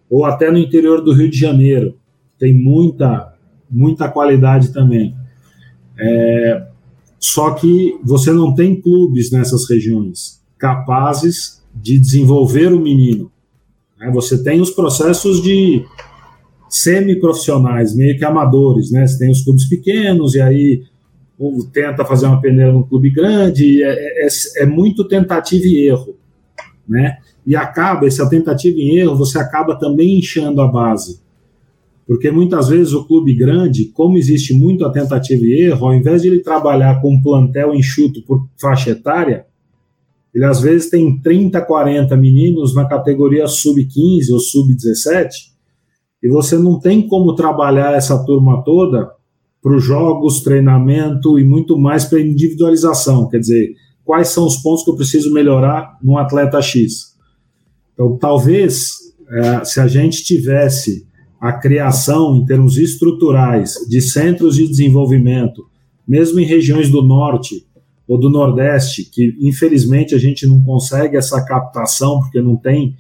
[0.10, 1.96] Ou até no interior do Rio de Janeiro,
[2.40, 3.34] tem muita,
[3.70, 5.16] muita qualidade também.
[6.00, 6.68] É,
[7.20, 13.32] só que você não tem clubes nessas regiões capazes de desenvolver o menino.
[14.00, 14.12] Né?
[14.14, 15.86] Você tem os processos de
[16.70, 19.06] semi-profissionais, meio que amadores, né?
[19.08, 20.84] Você tem os clubes pequenos e aí
[21.72, 26.18] tenta fazer uma peneira num clube grande, é, é, é, muito tentativa e erro,
[26.88, 27.18] né?
[27.46, 31.22] E acaba, essa tentativa e erro, você acaba também inchando a base.
[32.06, 36.22] Porque muitas vezes o clube grande, como existe muito a tentativa e erro, ao invés
[36.22, 39.46] de ele trabalhar com um plantel enxuto por faixa etária,
[40.38, 45.30] ele às vezes tem 30, 40 meninos na categoria sub-15 ou sub-17,
[46.22, 49.10] e você não tem como trabalhar essa turma toda
[49.64, 53.28] para os jogos, treinamento e muito mais para individualização.
[53.28, 53.74] Quer dizer,
[54.06, 57.16] quais são os pontos que eu preciso melhorar no atleta X?
[57.96, 58.92] Então, talvez,
[59.32, 61.08] é, se a gente tivesse
[61.42, 65.66] a criação, em termos estruturais, de centros de desenvolvimento,
[66.08, 67.66] mesmo em regiões do norte
[68.08, 72.96] ou do nordeste, que infelizmente a gente não consegue essa captação, porque não tem,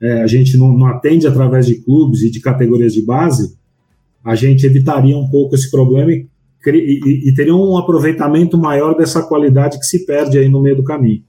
[0.00, 3.56] é, a gente não, não atende através de clubes e de categorias de base,
[4.24, 6.28] a gente evitaria um pouco esse problema e,
[6.66, 10.84] e, e teria um aproveitamento maior dessa qualidade que se perde aí no meio do
[10.84, 11.24] caminho.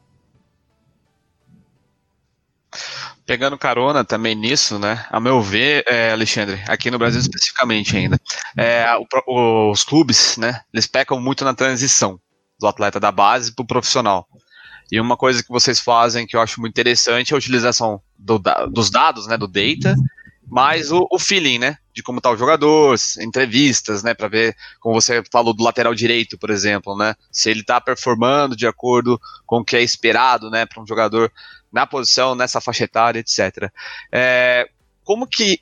[3.25, 5.05] Pegando carona também nisso, né?
[5.09, 8.19] A meu ver, é, Alexandre, aqui no Brasil especificamente ainda,
[8.55, 8.85] é,
[9.25, 10.59] o, os clubes, né?
[10.73, 12.19] Eles pecam muito na transição
[12.63, 14.27] do atleta da base para o profissional.
[14.89, 18.41] E uma coisa que vocês fazem que eu acho muito interessante é a utilização do,
[18.71, 19.37] dos dados, né?
[19.37, 19.95] Do data,
[20.47, 21.77] mais o, o feeling, né?
[21.93, 24.13] De como está o jogador, entrevistas, né?
[24.13, 27.15] Para ver, como você falou do lateral direito, por exemplo, né?
[27.31, 30.65] Se ele está performando de acordo com o que é esperado, né?
[30.65, 31.31] Para um jogador
[31.71, 33.69] na posição, nessa faixa etária, etc.
[34.11, 34.69] É,
[35.03, 35.59] como que.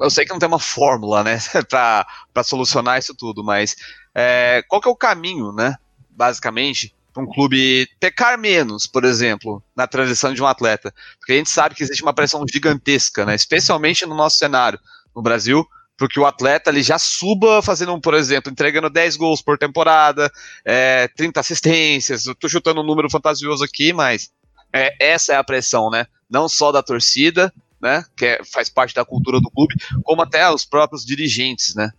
[0.00, 3.74] Eu sei que não tem uma fórmula, né, para solucionar isso tudo, mas
[4.14, 5.76] é, qual que é o caminho, né,
[6.18, 10.92] basicamente, para um clube pecar menos, por exemplo, na transição de um atleta?
[11.18, 14.80] Porque a gente sabe que existe uma pressão gigantesca, né, especialmente no nosso cenário,
[15.14, 15.64] no Brasil,
[15.96, 20.30] porque o atleta ele já suba fazendo, por exemplo, entregando 10 gols por temporada,
[20.64, 22.26] é, 30 assistências.
[22.26, 24.30] Eu tô chutando um número fantasioso aqui, mas
[24.72, 26.06] é, essa é a pressão, né?
[26.30, 28.04] Não só da torcida, né?
[28.16, 31.90] Que é, faz parte da cultura do clube, como até os próprios dirigentes, né?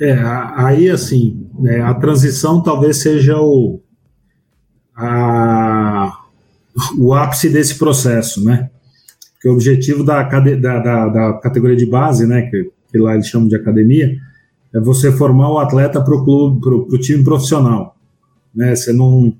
[0.00, 0.12] É,
[0.54, 3.80] aí assim, né, a transição talvez seja o,
[4.96, 6.20] a,
[6.96, 8.70] o ápice desse processo, né?
[9.34, 13.26] Porque o objetivo da, da, da, da categoria de base, né, que, que, lá eles
[13.26, 14.16] chamam de academia,
[14.74, 17.96] é você formar o atleta para o clube, para o time profissional.
[18.54, 18.74] Né?
[18.74, 19.34] Você não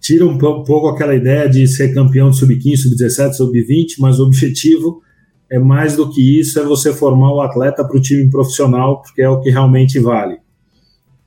[0.00, 5.02] tira um pouco aquela ideia de ser campeão de sub-15, sub-17, sub-20, mas o objetivo
[5.50, 9.22] é mais do que isso, é você formar o atleta para o time profissional, porque
[9.22, 10.38] é o que realmente vale.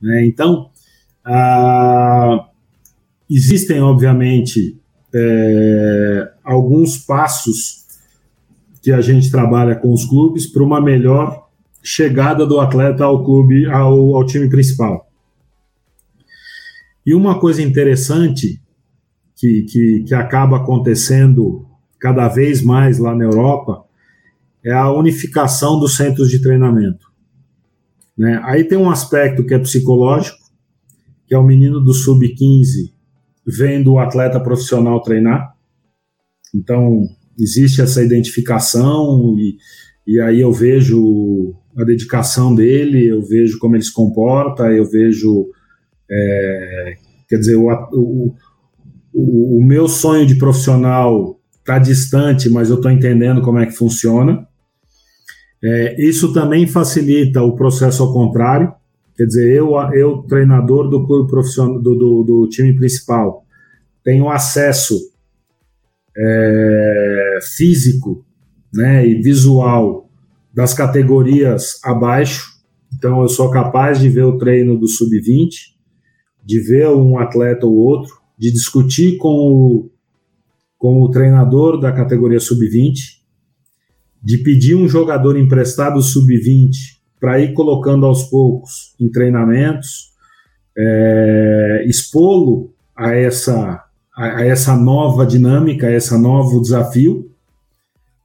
[0.00, 0.26] Né?
[0.26, 0.70] Então,
[1.24, 2.46] ah,
[3.28, 4.78] existem, obviamente,
[5.14, 7.86] é, alguns passos
[8.82, 11.48] que a gente trabalha com os clubes para uma melhor
[11.82, 15.08] chegada do atleta ao clube, ao, ao time principal.
[17.04, 18.60] E uma coisa interessante
[19.36, 21.66] que, que, que acaba acontecendo
[21.98, 23.84] cada vez mais lá na Europa
[24.64, 27.06] é a unificação dos centros de treinamento.
[28.16, 28.40] Né?
[28.44, 30.38] Aí tem um aspecto que é psicológico,
[31.26, 32.92] que é o menino do sub-15
[33.46, 35.54] vendo o atleta profissional treinar.
[36.54, 37.06] Então,
[37.38, 39.56] existe essa identificação e,
[40.06, 45.48] e aí eu vejo a dedicação dele, eu vejo como ele se comporta, eu vejo,
[46.10, 46.94] é,
[47.28, 48.34] quer dizer, o, o,
[49.14, 53.72] o, o meu sonho de profissional está distante, mas eu estou entendendo como é que
[53.72, 54.46] funciona.
[55.62, 58.72] É, isso também facilita o processo ao contrário,
[59.14, 63.44] quer dizer, eu, eu treinador do clube profissional do, do, do time principal,
[64.02, 64.98] tenho acesso
[66.16, 68.24] é, físico
[68.72, 70.08] né, e visual
[70.52, 72.50] das categorias abaixo.
[72.94, 75.50] Então, eu sou capaz de ver o treino do sub-20,
[76.44, 79.90] de ver um atleta ou outro, de discutir com o,
[80.76, 83.19] com o treinador da categoria sub-20,
[84.22, 86.70] de pedir um jogador emprestado sub-20
[87.18, 90.10] para ir colocando aos poucos em treinamentos,
[90.76, 93.84] é, expô-lo a essa,
[94.16, 97.30] a, essa nova dinâmica, a esse novo desafio.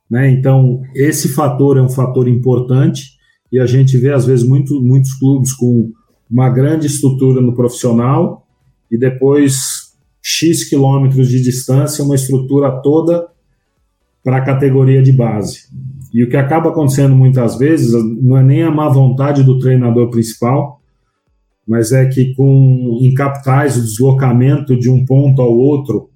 [0.10, 0.30] Né?
[0.32, 3.16] Então, esse fator é um fator importante
[3.52, 5.92] e a gente vê, às vezes, muito, muitos clubes com
[6.30, 8.46] uma grande estrutura no profissional
[8.92, 13.28] e depois X quilômetros de distância, uma estrutura toda
[14.24, 15.68] para a categoria de base.
[16.16, 20.10] E o que acaba acontecendo muitas vezes não é nem a má vontade do treinador
[20.10, 20.80] principal,
[21.68, 26.10] mas é que com em capitais o deslocamento de um ponto ao outro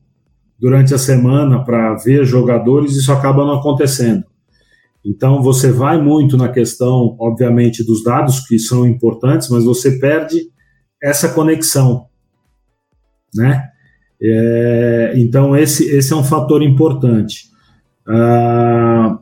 [0.57, 4.23] durante a semana para ver jogadores, isso acaba não acontecendo.
[5.03, 10.43] Então você vai muito na questão, obviamente, dos dados que são importantes, mas você perde
[11.03, 12.05] essa conexão,
[13.35, 13.67] né?
[14.21, 17.49] É, então esse, esse é um fator importante.
[18.07, 19.19] Ah,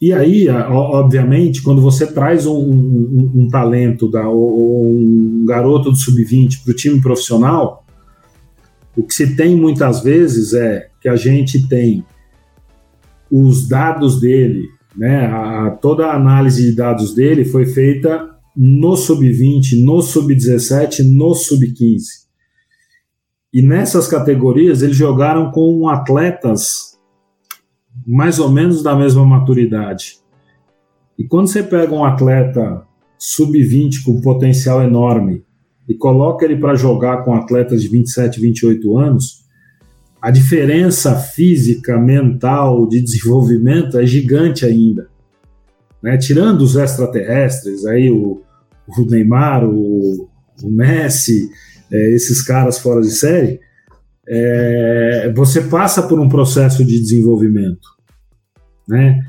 [0.00, 5.96] e aí, obviamente, quando você traz um, um, um talento da, ou um garoto do
[5.96, 7.84] sub-20 para o time profissional,
[8.96, 12.04] o que se tem muitas vezes é que a gente tem
[13.30, 19.84] os dados dele, né, a, toda a análise de dados dele foi feita no sub-20,
[19.84, 22.26] no sub-17, no sub-15.
[23.52, 26.87] E nessas categorias eles jogaram com atletas
[28.06, 30.18] mais ou menos da mesma maturidade.
[31.18, 32.82] E quando você pega um atleta
[33.18, 35.44] sub-20 com potencial enorme
[35.88, 39.44] e coloca ele para jogar com atletas de 27, 28 anos,
[40.20, 45.08] a diferença física, mental, de desenvolvimento é gigante ainda.
[46.02, 46.16] Né?
[46.16, 48.42] Tirando os extraterrestres, aí o,
[48.86, 50.28] o Neymar, o,
[50.62, 51.48] o Messi,
[51.90, 53.60] é, esses caras fora de série,
[54.28, 57.88] é, você passa por um processo de desenvolvimento.
[58.86, 59.20] Né?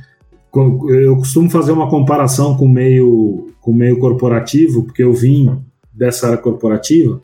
[0.90, 5.58] Eu costumo fazer uma comparação com o meio, com o meio corporativo, porque eu vim
[5.94, 7.22] dessa área corporativa.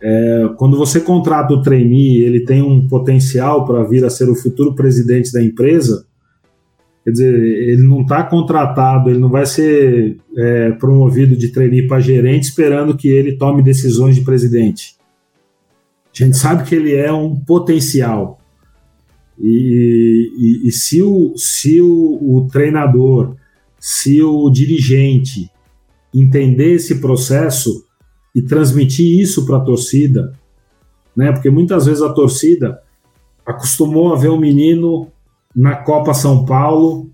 [0.00, 4.34] É, quando você contrata o trainee, ele tem um potencial para vir a ser o
[4.34, 6.04] futuro presidente da empresa.
[7.02, 12.00] Quer dizer, ele não está contratado, ele não vai ser é, promovido de trainee para
[12.00, 14.96] gerente esperando que ele tome decisões de presidente.
[16.22, 18.40] A gente sabe que ele é um potencial.
[19.38, 23.36] E, e, e se, o, se o, o treinador,
[23.78, 25.50] se o dirigente
[26.14, 27.84] entender esse processo
[28.34, 30.32] e transmitir isso para a torcida,
[31.14, 31.32] né?
[31.32, 32.80] Porque muitas vezes a torcida
[33.44, 35.08] acostumou a ver um menino
[35.54, 37.10] na Copa São Paulo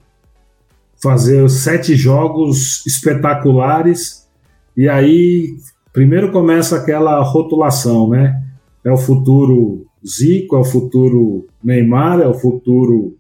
[1.00, 4.28] fazer sete jogos espetaculares
[4.76, 5.57] e aí
[5.92, 8.41] primeiro começa aquela rotulação, né?
[8.85, 13.16] É o futuro Zico, é o futuro Neymar, é o futuro,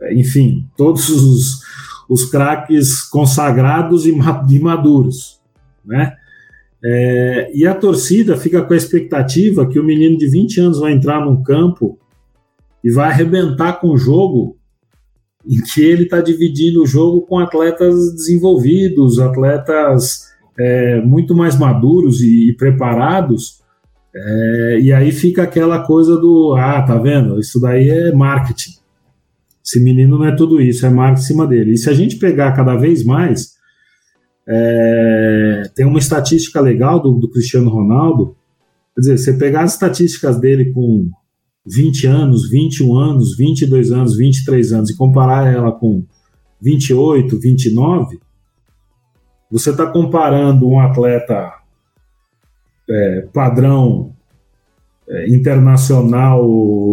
[0.00, 1.60] é, enfim, todos os,
[2.08, 4.12] os craques consagrados e
[4.60, 5.40] maduros,
[5.84, 6.16] né?
[6.84, 10.92] É, e a torcida fica com a expectativa que o menino de 20 anos vai
[10.92, 11.96] entrar num campo
[12.82, 14.56] e vai arrebentar com o jogo
[15.46, 22.20] em que ele está dividindo o jogo com atletas desenvolvidos, atletas é, muito mais maduros
[22.20, 23.61] e, e preparados
[24.14, 27.40] é, e aí fica aquela coisa do, ah, tá vendo?
[27.40, 28.72] Isso daí é marketing.
[29.64, 31.72] Esse menino não é tudo isso, é marketing em cima dele.
[31.72, 33.52] E se a gente pegar cada vez mais,
[34.46, 38.36] é, tem uma estatística legal do, do, Cristiano Ronaldo.
[38.94, 41.08] Quer dizer, você pegar as estatísticas dele com
[41.64, 46.04] 20 anos, 21 anos, 22 anos, 23 anos e comparar ela com
[46.60, 48.20] 28, 29,
[49.50, 51.61] você está comparando um atleta
[52.92, 54.12] é, padrão
[55.08, 56.44] é, internacional,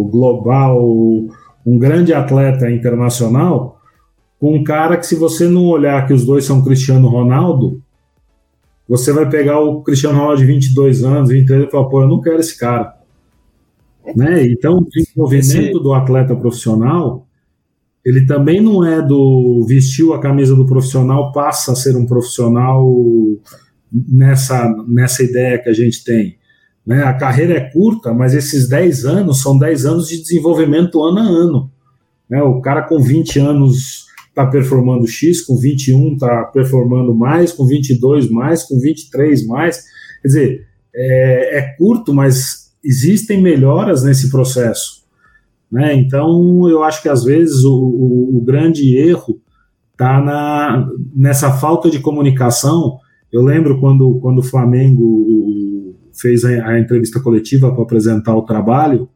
[0.04, 0.82] global,
[1.66, 3.80] um grande atleta internacional,
[4.38, 7.82] com um cara que, se você não olhar que os dois são Cristiano Ronaldo,
[8.88, 12.20] você vai pegar o Cristiano Ronaldo de 22 anos, 23 e falar, pô, eu não
[12.20, 12.94] quero esse cara.
[14.16, 14.46] Né?
[14.46, 15.72] Então, o desenvolvimento esse...
[15.72, 17.26] do atleta profissional,
[18.04, 22.84] ele também não é do vestiu a camisa do profissional, passa a ser um profissional
[23.92, 26.38] nessa, nessa ideia que a gente tem.
[26.86, 27.02] Né?
[27.02, 31.22] A carreira é curta, mas esses 10 anos são 10 anos de desenvolvimento ano a
[31.22, 31.70] ano.
[32.28, 32.42] Né?
[32.42, 38.30] O cara com 20 anos está performando X, com 21 está performando mais, com 22
[38.30, 39.84] mais, com 23 mais.
[40.22, 45.00] Quer dizer, é, é curto, mas existem melhoras nesse processo.
[45.70, 45.94] Né?
[45.94, 49.40] Então, eu acho que às vezes o, o, o grande erro
[49.92, 52.98] está nessa falta de comunicação.
[53.32, 59.08] Eu lembro quando, quando o Flamengo fez a, a entrevista coletiva para apresentar o trabalho,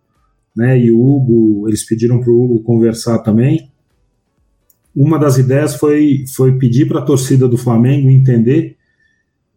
[0.57, 3.71] né, e o Hugo, eles pediram para o Hugo conversar também.
[4.95, 8.77] Uma das ideias foi, foi pedir para a torcida do Flamengo entender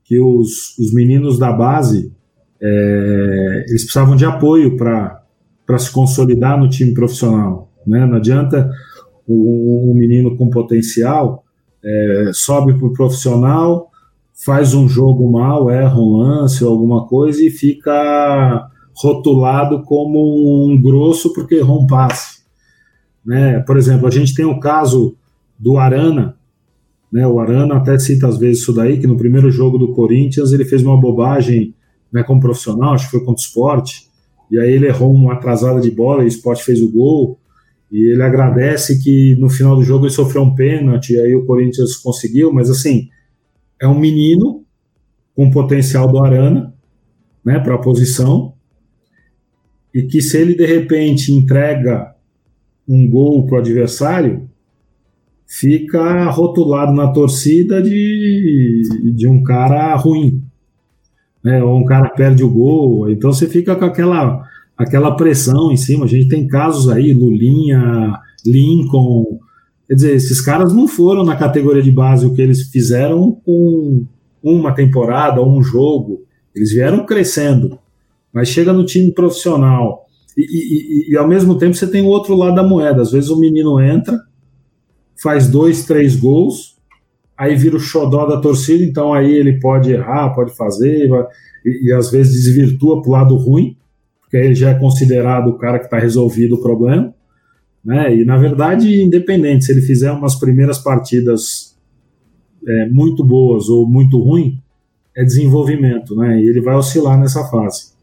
[0.04, 2.12] que os, os meninos da base
[2.60, 7.72] é, eles precisavam de apoio para se consolidar no time profissional.
[7.86, 8.06] Né?
[8.06, 8.72] Não adianta
[9.28, 11.44] um menino com potencial
[11.84, 13.87] é, sobe para o profissional,
[14.46, 20.80] faz um jogo mal, erra um lance ou alguma coisa e fica rotulado como um
[20.80, 22.42] grosso porque errou um passe.
[23.26, 23.60] Né?
[23.60, 25.16] Por exemplo, a gente tem o caso
[25.58, 26.38] do Arana,
[27.12, 27.26] né?
[27.28, 30.66] o Arana até cita às vezes isso daí, que no primeiro jogo do Corinthians ele
[30.66, 31.74] fez uma bobagem
[32.14, 34.08] né, como profissional, acho que foi contra o esporte,
[34.50, 37.40] e aí ele errou uma atrasada de bola e o esporte fez o gol,
[37.92, 41.46] e ele agradece que no final do jogo ele sofreu um pênalti, e aí o
[41.46, 43.10] Corinthians conseguiu, mas assim,
[43.80, 44.64] é um menino
[45.36, 46.74] com potencial do Arana,
[47.46, 48.54] né, para a posição,
[49.94, 52.14] e que se ele de repente entrega
[52.88, 54.50] um gol para o adversário,
[55.46, 58.82] fica rotulado na torcida de,
[59.16, 60.44] de um cara ruim,
[61.44, 64.44] né, ou um cara perde o gol, então você fica com aquela,
[64.78, 66.06] aquela pressão em cima.
[66.06, 69.40] A gente tem casos aí, Lulinha, Lincoln,
[69.88, 74.06] quer dizer, esses caras não foram na categoria de base o que eles fizeram com
[74.44, 76.26] uma temporada um jogo,
[76.56, 77.80] eles vieram crescendo,
[78.34, 80.06] mas chega no time profissional.
[80.38, 83.02] E, e, e, e ao mesmo tempo você tem o outro lado da moeda.
[83.02, 84.20] Às vezes o menino entra,
[85.22, 86.78] faz dois, três gols,
[87.38, 91.10] aí vira o xodó da torcida, então aí ele pode errar, pode fazer,
[91.66, 93.78] e, e às vezes desvirtua para o lado ruim,
[94.22, 97.14] porque aí ele já é considerado o cara que está resolvido o problema.
[97.84, 98.18] Né?
[98.18, 101.78] E na verdade, independente, se ele fizer umas primeiras partidas
[102.68, 104.60] é, muito boas ou muito ruim,
[105.16, 106.40] é desenvolvimento, né?
[106.40, 107.97] E ele vai oscilar nessa fase.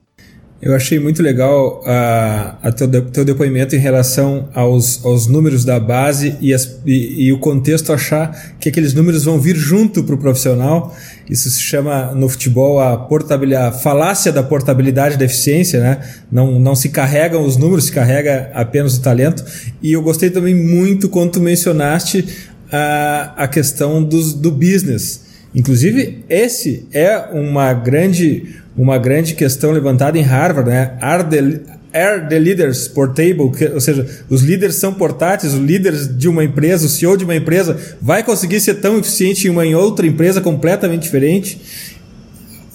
[0.64, 5.78] Eu achei muito legal a, a teu, teu depoimento em relação aos, aos números da
[5.78, 10.14] base e, as, e, e, o contexto achar que aqueles números vão vir junto para
[10.14, 10.96] o profissional.
[11.28, 16.00] Isso se chama no futebol a, portabilidade, a falácia da portabilidade da eficiência, né?
[16.32, 19.44] Não, não se carregam os números, se carrega apenas o talento.
[19.82, 22.24] E eu gostei também muito quando mencionaste
[22.72, 25.23] a, a questão dos, do business.
[25.54, 30.96] Inclusive, esse é uma grande uma grande questão levantada em Harvard, né?
[31.00, 31.60] Are the,
[31.92, 33.52] are the leaders portable?
[33.52, 37.24] Que, ou seja, os líderes são portáteis, os líderes de uma empresa, o CEO de
[37.24, 41.60] uma empresa vai conseguir ser tão eficiente em uma em outra empresa completamente diferente?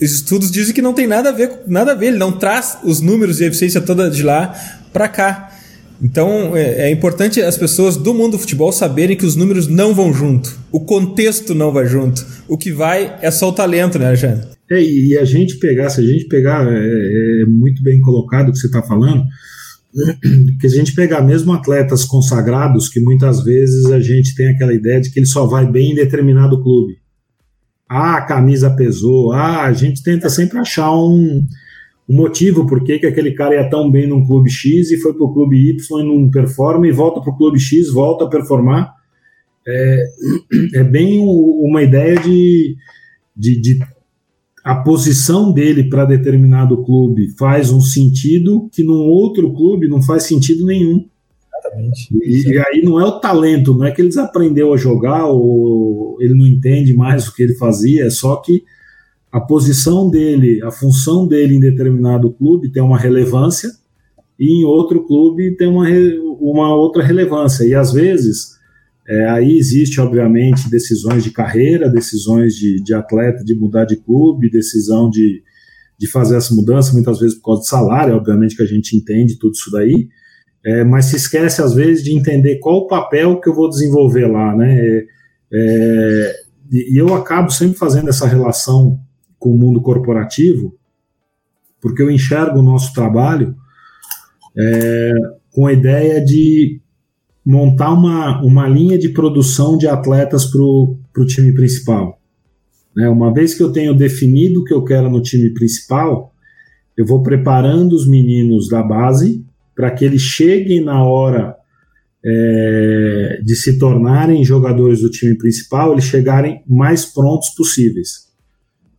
[0.02, 2.78] Os estudos dizem que não tem nada a ver, nada a ver, ele não traz
[2.86, 4.56] os números e a eficiência toda de lá
[4.94, 5.49] para cá.
[6.02, 9.94] Então é, é, importante as pessoas do mundo do futebol saberem que os números não
[9.94, 12.26] vão junto, o contexto não vai junto.
[12.48, 14.48] O que vai é só o talento, né, Alexandre?
[14.72, 18.52] É, e a gente pegar, se a gente pegar, é, é muito bem colocado o
[18.52, 19.26] que você está falando,
[20.62, 24.74] que se a gente pegar mesmo atletas consagrados, que muitas vezes a gente tem aquela
[24.74, 26.98] ideia de que ele só vai bem em determinado clube.
[27.90, 31.44] Ah, a camisa pesou, ah, a gente tenta sempre achar um,
[32.10, 35.24] um motivo por que aquele cara ia tão bem num clube X e foi para
[35.24, 38.96] o clube Y e não performa e volta para o clube X, volta a performar.
[39.68, 40.06] É,
[40.74, 42.76] é bem uma ideia de,
[43.38, 43.80] de, de
[44.64, 50.24] a posição dele para determinado clube faz um sentido que num outro clube não faz
[50.24, 51.06] sentido nenhum.
[51.60, 52.10] Exatamente.
[52.12, 56.18] E, e, aí não é o talento, não é que ele desaprendeu a jogar ou
[56.20, 58.64] ele não entende mais o que ele fazia, é só que
[59.32, 63.70] a posição dele, a função dele em determinado clube tem uma relevância
[64.40, 65.86] e em outro clube tem uma,
[66.40, 67.64] uma outra relevância.
[67.64, 68.58] E às vezes
[69.08, 74.52] é, aí existe, obviamente, decisões de carreira, decisões de, de atleta de mudar de clube,
[74.52, 75.44] decisão de,
[75.98, 79.38] de fazer essa mudança, muitas vezes por causa de salário, obviamente que a gente entende
[79.38, 80.08] tudo isso daí,
[80.64, 84.28] é, mas se esquece às vezes de entender qual o papel que eu vou desenvolver
[84.28, 84.80] lá, né?
[84.80, 85.06] É,
[85.52, 89.00] é e eu acabo sempre fazendo essa relação
[89.40, 90.76] com o mundo corporativo,
[91.82, 93.56] porque eu enxergo o nosso trabalho
[94.58, 95.14] é,
[95.52, 96.82] com a ideia de
[97.46, 102.20] montar uma, uma linha de produção de atletas para o time principal.
[102.96, 103.10] Né?
[103.10, 106.34] Uma vez que eu tenho definido o que eu quero no time principal,
[106.98, 111.56] eu vou preparando os meninos da base para que eles cheguem na hora
[112.24, 118.29] é, de se tornarem jogadores do time principal, eles chegarem mais prontos possíveis.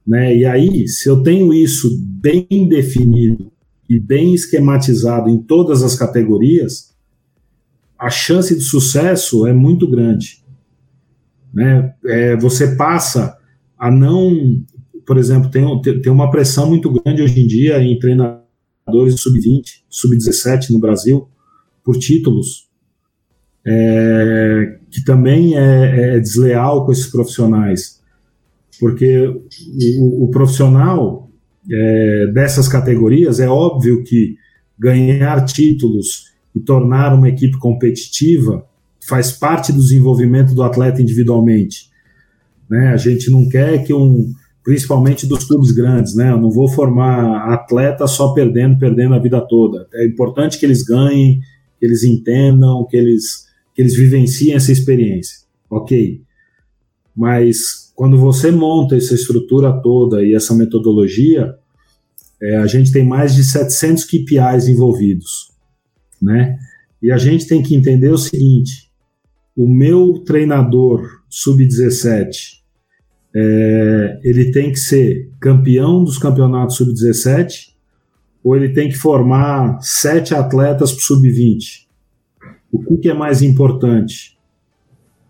[0.07, 0.37] Né?
[0.37, 3.51] E aí, se eu tenho isso bem definido
[3.89, 6.95] e bem esquematizado em todas as categorias,
[7.99, 10.43] a chance de sucesso é muito grande.
[11.53, 11.95] Né?
[12.07, 13.37] É, você passa
[13.79, 14.63] a não.
[15.07, 15.65] Por exemplo, tem,
[16.01, 21.29] tem uma pressão muito grande hoje em dia em treinadores sub-20, sub-17 no Brasil,
[21.83, 22.69] por títulos,
[23.67, 28.00] é, que também é, é, desleal com esses profissionais.
[28.81, 29.27] Porque
[29.99, 31.31] o, o profissional
[31.71, 34.37] é, dessas categorias, é óbvio que
[34.79, 38.67] ganhar títulos e tornar uma equipe competitiva
[39.07, 41.91] faz parte do desenvolvimento do atleta individualmente.
[42.69, 42.89] Né?
[42.89, 44.33] A gente não quer que um,
[44.65, 46.31] principalmente dos clubes grandes, né?
[46.31, 49.89] Eu não vou formar atleta só perdendo, perdendo a vida toda.
[49.95, 51.41] É importante que eles ganhem,
[51.79, 55.39] que eles entendam, que eles, que eles vivenciem essa experiência.
[55.69, 56.23] Ok.
[57.17, 61.55] Mas quando você monta essa estrutura toda e essa metodologia,
[62.41, 65.53] é, a gente tem mais de 700 KPIs envolvidos,
[66.23, 66.59] né?
[67.03, 68.91] E a gente tem que entender o seguinte:
[69.55, 72.63] o meu treinador sub-17
[73.37, 77.75] é, ele tem que ser campeão dos campeonatos sub-17
[78.43, 81.85] ou ele tem que formar sete atletas para sub-20?
[82.73, 84.40] O que, que, é mais importante?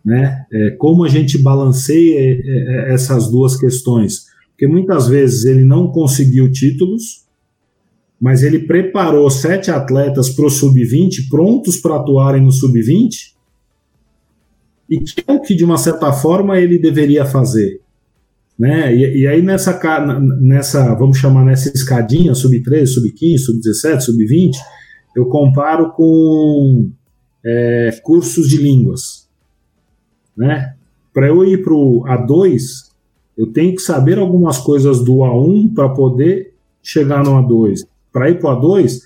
[0.05, 0.47] Né?
[0.53, 4.27] É, como a gente balanceia é, é, essas duas questões?
[4.51, 7.27] Porque muitas vezes ele não conseguiu títulos,
[8.21, 13.35] mas ele preparou sete atletas para o sub-20, prontos para atuarem no sub-20,
[14.91, 17.81] e que é o que, de uma certa forma, ele deveria fazer.
[18.59, 18.95] Né?
[18.95, 19.81] E, e aí, nessa,
[20.39, 24.51] nessa, vamos chamar nessa escadinha, sub-13, sub-15, sub-17, sub-20,
[25.17, 26.91] eu comparo com
[27.43, 29.20] é, cursos de línguas.
[30.41, 30.75] Né?
[31.13, 32.63] Para eu ir para o A2,
[33.37, 37.81] eu tenho que saber algumas coisas do A1 para poder chegar no A2.
[38.11, 39.01] Para ir para o A2,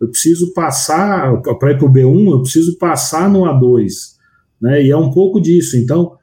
[0.00, 3.90] eu preciso passar, para ir para o B1, eu preciso passar no A2.
[4.62, 4.84] Né?
[4.84, 5.76] E é um pouco disso.
[5.76, 6.16] Então,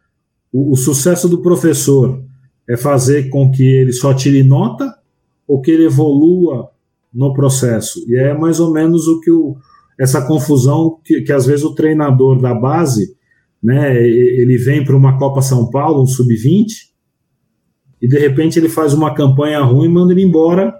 [0.51, 2.23] o, o sucesso do professor
[2.67, 4.91] é fazer com que ele só tire nota
[5.47, 6.71] ou que ele evolua
[7.13, 8.03] no processo.
[8.09, 9.57] E é mais ou menos o que o,
[9.99, 13.15] essa confusão que, que às vezes o treinador da base,
[13.65, 16.67] né, ele vem para uma Copa São Paulo, um sub-20,
[17.99, 20.71] e de repente ele faz uma campanha ruim e manda ele embora,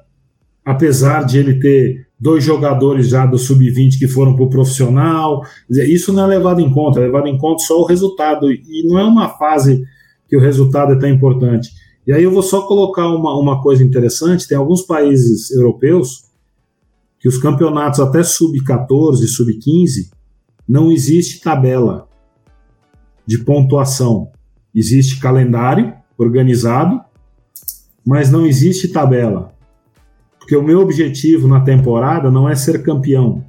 [0.64, 5.42] apesar de ele ter dois jogadores já do sub-20 que foram para o profissional.
[5.68, 8.52] Isso não é levado em conta, é levado em conta só o resultado.
[8.52, 9.84] E não é uma fase
[10.30, 11.72] que o resultado é tão importante.
[12.06, 16.26] E aí eu vou só colocar uma, uma coisa interessante: tem alguns países europeus
[17.20, 20.12] que os campeonatos até sub-14, sub-15,
[20.68, 22.08] não existe tabela
[23.26, 24.32] de pontuação.
[24.74, 27.02] Existe calendário organizado
[28.06, 29.52] mas não existe tabela.
[30.38, 33.44] Porque o meu objetivo na temporada não é ser campeão.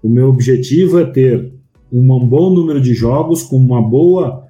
[0.00, 1.52] O meu objetivo é ter
[1.92, 4.44] um bom número de jogos com uma boa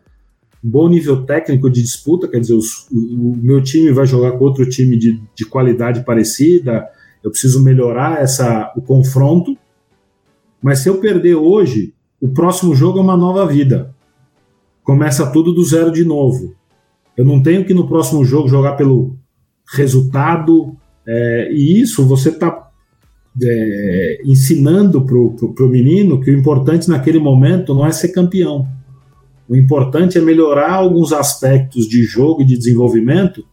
[0.62, 4.44] um bom nível técnico de disputa, quer dizer, os, o, meu time vai jogar com
[4.44, 6.88] outro time de, de qualidade parecida,
[7.22, 9.58] eu preciso melhorar essa, o confronto,
[10.62, 13.94] mas se eu perder hoje, o próximo jogo é uma nova vida.
[14.84, 16.54] Começa tudo do zero de novo.
[17.16, 19.16] Eu não tenho que no próximo jogo jogar pelo
[19.72, 20.76] resultado,
[21.06, 22.68] é, e isso você está
[23.42, 28.68] é, ensinando para o menino que o importante naquele momento não é ser campeão.
[29.48, 33.44] O importante é melhorar alguns aspectos de jogo e de desenvolvimento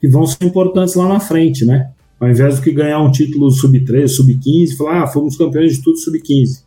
[0.00, 1.92] que vão ser importantes lá na frente, né?
[2.20, 5.98] Ao invés do que ganhar um título sub-13, sub-15, falar, ah, fomos campeões de tudo
[5.98, 6.64] sub-15.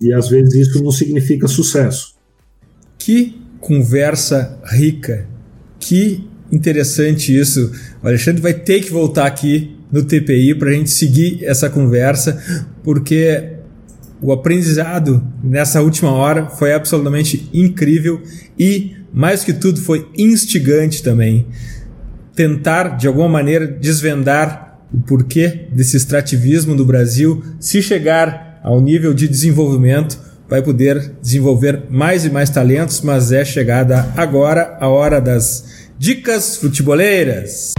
[0.00, 2.13] E às vezes isso não significa sucesso.
[3.04, 5.26] Que conversa rica.
[5.78, 7.70] Que interessante isso.
[8.02, 12.42] O Alexandre vai ter que voltar aqui no TPI para a gente seguir essa conversa,
[12.82, 13.56] porque
[14.22, 18.22] o aprendizado nessa última hora foi absolutamente incrível
[18.58, 21.46] e, mais que tudo, foi instigante também.
[22.34, 29.12] Tentar, de alguma maneira, desvendar o porquê desse extrativismo do Brasil, se chegar ao nível
[29.12, 35.20] de desenvolvimento vai poder desenvolver mais e mais talentos, mas é chegada agora a hora
[35.20, 37.72] das dicas futeboleiras.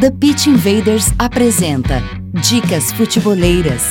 [0.00, 2.02] The Pitch Invaders apresenta
[2.34, 3.82] Dicas Futeboleiras.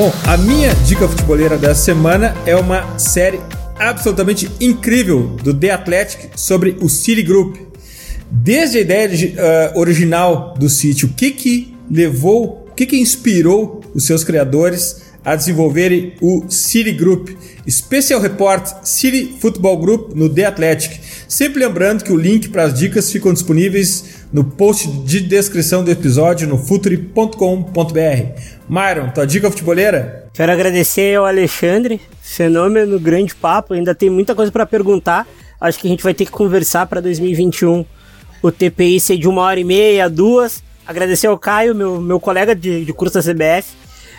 [0.00, 3.38] Bom, a minha dica futeboleira da semana é uma série
[3.78, 7.58] absolutamente incrível do The Athletic sobre o City Group.
[8.30, 12.96] Desde a ideia de, uh, original do City, o que que levou, o que que
[12.98, 17.28] inspirou os seus criadores a desenvolverem o City Group,
[17.68, 20.98] Special Report City Football Group no The Athletic.
[21.30, 25.88] Sempre lembrando que o link para as dicas ficam disponíveis no post de descrição do
[25.88, 27.30] episódio no futuri.com.br.
[28.68, 30.28] Myron, tua dica futeboleira?
[30.34, 35.24] Quero agradecer ao Alexandre, fenômeno, grande papo, ainda tem muita coisa para perguntar.
[35.60, 37.86] Acho que a gente vai ter que conversar para 2021
[38.42, 40.64] o TPI ser de uma hora e meia, duas.
[40.84, 43.72] Agradecer ao Caio, meu, meu colega de, de curso da CBF,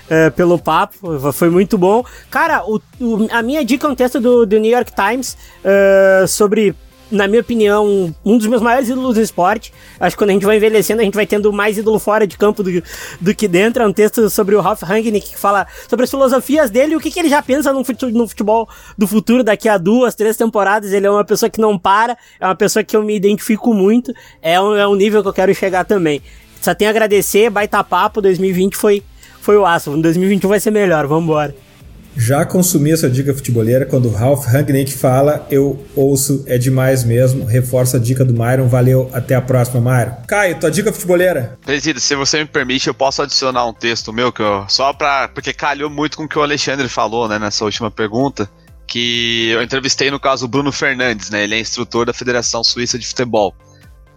[0.06, 2.06] uh, pelo papo, foi muito bom.
[2.30, 5.36] Cara, o, o, a minha dica é um texto do, do New York Times
[5.66, 6.74] uh, sobre
[7.12, 9.74] na minha opinião, um dos meus maiores ídolos do esporte.
[10.00, 12.38] Acho que quando a gente vai envelhecendo, a gente vai tendo mais ídolo fora de
[12.38, 12.84] campo do,
[13.20, 13.84] do que dentro.
[13.84, 17.00] É um texto sobre o Ralph Rangnick que fala sobre as filosofias dele e o
[17.00, 20.94] que, que ele já pensa no futebol do futuro daqui a duas, três temporadas.
[20.94, 24.14] Ele é uma pessoa que não para, é uma pessoa que eu me identifico muito.
[24.42, 26.22] É um, é um nível que eu quero chegar também.
[26.62, 29.04] Só tenho a agradecer, baita papo, 2020 foi
[29.42, 29.98] foi o aço.
[29.98, 31.54] 2021 vai ser melhor, vambora.
[32.16, 33.86] Já consumi essa dica futeboleira.
[33.86, 37.46] Quando o Ralph Rangnick fala, eu ouço, é demais mesmo.
[37.46, 38.68] Reforça a dica do Myron.
[38.68, 40.18] Valeu, até a próxima, Myron.
[40.28, 41.58] Caio, tua dica futeboleira?
[41.66, 45.30] Presida, se você me permite, eu posso adicionar um texto meu, que eu, só pra.
[45.30, 48.50] Porque calhou muito com o que o Alexandre falou, né, nessa última pergunta.
[48.86, 51.46] Que eu entrevistei, no caso, o Bruno Fernandes, né?
[51.46, 53.56] Ele é instrutor da Federação Suíça de Futebol.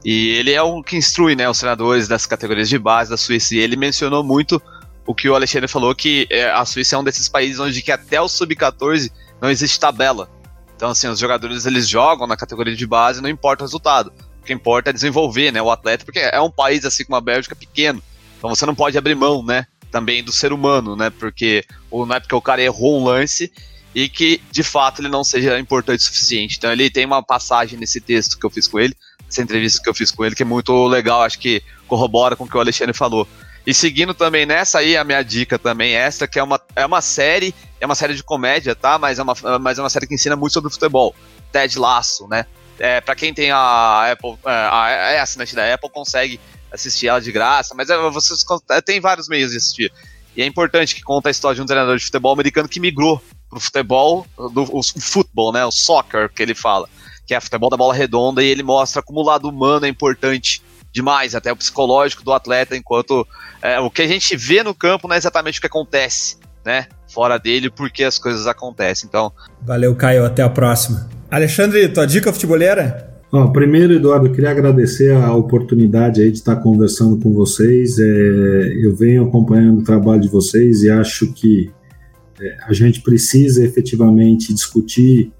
[0.04, 3.54] E ele é o que instrui, né, os treinadores das categorias de base da Suíça.
[3.54, 4.60] E ele mencionou muito
[5.06, 7.92] o que o Alexandre falou, que é, a Suíça é um desses países onde que
[7.92, 10.30] até o sub-14 não existe tabela.
[10.76, 14.12] Então, assim, os jogadores eles jogam na categoria de base, não importa o resultado.
[14.40, 17.20] O que importa é desenvolver, né, o atleta, porque é um país assim como a
[17.20, 18.02] Bélgica pequeno.
[18.38, 22.20] Então você não pode abrir mão, né, também do ser humano, né, porque não é
[22.20, 23.52] porque o cara errou um lance
[23.94, 26.56] e que de fato ele não seja importante o suficiente.
[26.58, 28.94] Então ele tem uma passagem nesse texto que eu fiz com ele,
[29.28, 32.44] essa entrevista que eu fiz com ele, que é muito legal, acho que corrobora com
[32.44, 33.26] o que o Alexandre falou.
[33.66, 37.00] E seguindo também nessa aí, a minha dica também extra, que é uma, é uma
[37.00, 38.98] série, é uma série de comédia, tá?
[38.98, 41.14] Mas é uma, mas é uma série que ensina muito sobre futebol.
[41.50, 42.44] Ted Laço, né?
[42.78, 46.40] É, pra quem tem a Apple, é, é assinante da Apple, consegue
[46.72, 49.92] assistir ela de graça, mas é, vocês é, tem vários meios de assistir.
[50.36, 53.22] E é importante que conta a história de um treinador de futebol americano que migrou
[53.48, 55.64] pro futebol, do, o futebol, né?
[55.64, 56.88] O soccer, que ele fala,
[57.24, 60.60] que é futebol da bola redonda, e ele mostra como o lado humano é importante
[60.94, 63.26] demais, até o psicológico do atleta, enquanto
[63.60, 66.86] é, o que a gente vê no campo não é exatamente o que acontece, né?
[67.12, 69.08] Fora dele, porque as coisas acontecem.
[69.08, 69.32] Então.
[69.60, 70.24] Valeu, Caio.
[70.24, 71.08] Até a próxima.
[71.30, 73.12] Alexandre, tua dica futebolera?
[73.32, 77.98] Oh, primeiro, Eduardo, eu queria agradecer a oportunidade aí de estar conversando com vocês.
[77.98, 78.04] É,
[78.80, 81.68] eu venho acompanhando o trabalho de vocês e acho que
[82.40, 85.32] é, a gente precisa efetivamente discutir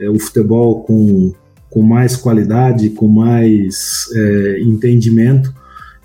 [0.00, 1.32] é, o futebol com,
[1.70, 5.52] com mais qualidade, com mais é, entendimento.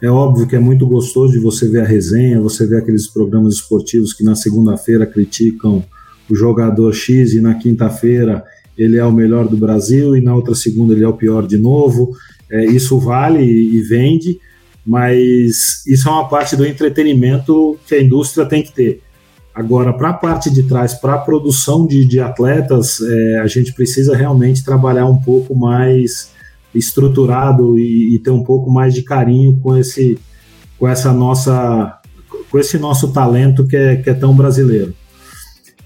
[0.01, 3.55] É óbvio que é muito gostoso de você ver a resenha, você ver aqueles programas
[3.55, 5.83] esportivos que na segunda-feira criticam
[6.29, 8.43] o jogador X e na quinta-feira
[8.77, 11.57] ele é o melhor do Brasil e na outra segunda ele é o pior de
[11.57, 12.11] novo.
[12.51, 14.39] É, isso vale e vende,
[14.85, 19.02] mas isso é uma parte do entretenimento que a indústria tem que ter.
[19.53, 23.71] Agora, para a parte de trás, para a produção de, de atletas, é, a gente
[23.73, 26.31] precisa realmente trabalhar um pouco mais
[26.73, 30.17] estruturado e, e, ter um pouco mais de carinho com esse,
[30.79, 31.99] com essa nossa,
[32.49, 34.95] com esse nosso talento que é, que é tão brasileiro.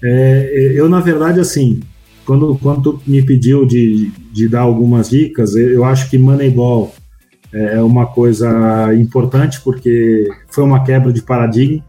[0.02, 1.80] É, eu, na verdade, assim,
[2.24, 6.94] quando, quando me pediu de, de dar algumas dicas, eu acho que Moneyball
[7.52, 11.84] é uma coisa importante porque foi uma quebra de paradigma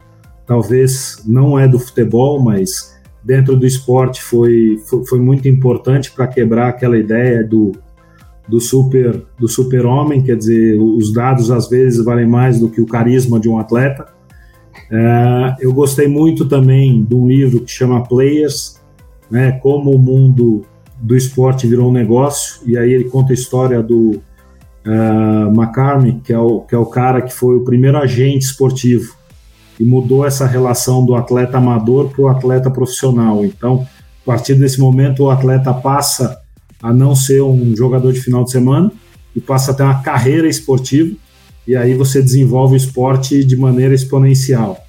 [0.50, 6.26] talvez não é do futebol, mas dentro do esporte foi, foi, foi muito importante para
[6.26, 7.74] quebrar aquela ideia do,
[8.47, 12.82] do super do super homem, quer dizer, os dados às vezes valem mais do que
[12.82, 14.08] o carisma de um atleta.
[14.91, 18.82] É, eu gostei muito também de um livro que chama Players,
[19.30, 20.64] né, como o mundo
[21.00, 24.20] do esporte virou um negócio, e aí ele conta a história do
[24.84, 29.18] uh, que é, o, que é o cara que foi o primeiro agente esportivo
[29.80, 33.45] e mudou essa relação do atleta amador para o atleta profissional.
[33.45, 33.88] Então,
[34.23, 36.39] a partir desse momento, o atleta passa
[36.82, 38.91] a não ser um jogador de final de semana
[39.36, 41.15] e passa a ter uma carreira esportiva
[41.69, 44.84] e aí você desenvolve o esporte de maneira exponencial,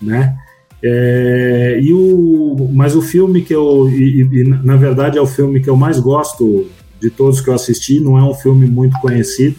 [0.00, 0.36] né?
[0.80, 5.60] É, e o, mas o filme que eu, e, e, na verdade é o filme
[5.60, 6.68] que eu mais gosto
[7.00, 9.56] de todos que eu assisti, não é um filme muito conhecido.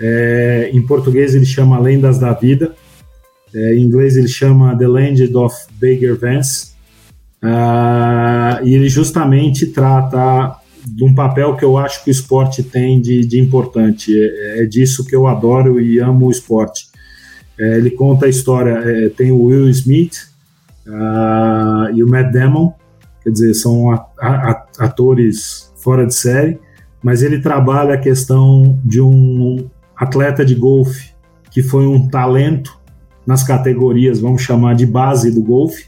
[0.00, 2.74] É, em português ele chama Lendas da Vida,
[3.54, 6.74] é, em inglês ele chama The Legend of Baker Vance.
[7.42, 13.00] Uh, e ele justamente trata de um papel que eu acho que o esporte tem
[13.00, 14.12] de, de importante.
[14.16, 16.88] É, é, disso que eu adoro e amo o esporte.
[17.58, 20.28] É, ele conta a história, é, tem o Will Smith
[20.86, 22.72] uh, e o Matt Damon,
[23.22, 23.90] quer dizer, são
[24.78, 26.58] atores fora de série,
[27.02, 31.10] mas ele trabalha a questão de um atleta de golfe
[31.50, 32.78] que foi um talento
[33.26, 35.86] nas categorias, vamos chamar de base do golfe,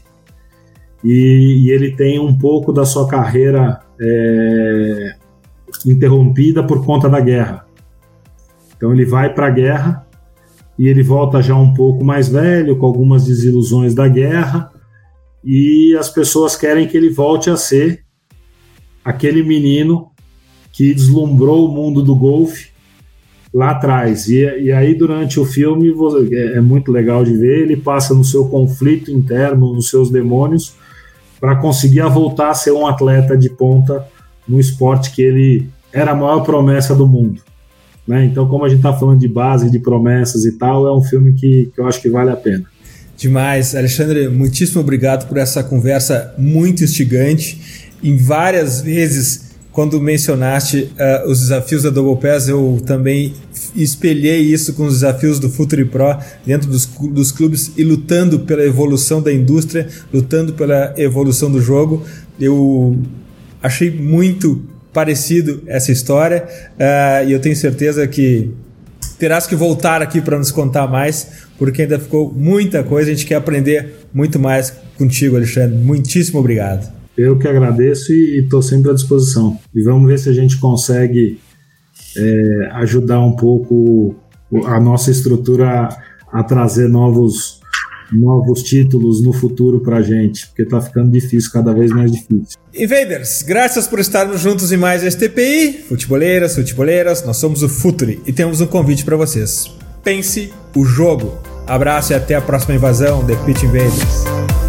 [1.03, 5.15] e, e ele tem um pouco da sua carreira é,
[5.85, 7.65] interrompida por conta da guerra.
[8.75, 10.05] Então ele vai para a guerra
[10.77, 14.71] e ele volta já um pouco mais velho, com algumas desilusões da guerra,
[15.43, 18.03] e as pessoas querem que ele volte a ser
[19.03, 20.11] aquele menino
[20.71, 22.68] que deslumbrou o mundo do golfe
[23.53, 24.27] lá atrás.
[24.27, 25.93] E, e aí, durante o filme,
[26.31, 30.75] é, é muito legal de ver, ele passa no seu conflito interno, nos seus demônios,
[31.39, 34.05] para conseguir voltar a ser um atleta de ponta
[34.47, 37.41] no esporte que ele era a maior promessa do mundo.
[38.07, 38.25] Né?
[38.25, 41.33] Então, como a gente está falando de base, de promessas e tal, é um filme
[41.33, 42.65] que, que eu acho que vale a pena.
[43.15, 43.75] Demais.
[43.75, 47.87] Alexandre, muitíssimo obrigado por essa conversa muito instigante.
[48.01, 49.48] Em várias vezes,
[49.79, 53.33] quando mencionaste uh, os desafios da Double Pass, eu também
[53.73, 58.61] espelhei isso com os desafios do Futuri Pro dentro dos, dos clubes e lutando pela
[58.61, 62.05] evolução da indústria, lutando pela evolução do jogo.
[62.37, 62.99] Eu
[63.63, 64.61] achei muito
[64.91, 68.51] parecido essa história uh, e eu tenho certeza que
[69.17, 71.25] terás que voltar aqui para nos contar mais,
[71.57, 73.11] porque ainda ficou muita coisa.
[73.11, 75.77] A gente quer aprender muito mais contigo, Alexandre.
[75.77, 76.98] Muitíssimo obrigado.
[77.19, 79.59] Eu que agradeço e estou sempre à disposição.
[79.75, 81.37] E vamos ver se a gente consegue
[82.15, 84.15] é, ajudar um pouco
[84.65, 87.59] a nossa estrutura a, a trazer novos
[88.11, 92.57] novos títulos no futuro pra gente, porque tá ficando difícil, cada vez mais difícil.
[92.73, 95.73] Invaders, graças por estarmos juntos em mais este TPI.
[95.87, 99.71] Futeboleiras, futeboleiras, nós somos o Futuri e temos um convite para vocês.
[100.03, 101.37] Pense o jogo.
[101.67, 104.68] Abraço e até a próxima invasão The Pitch Invaders.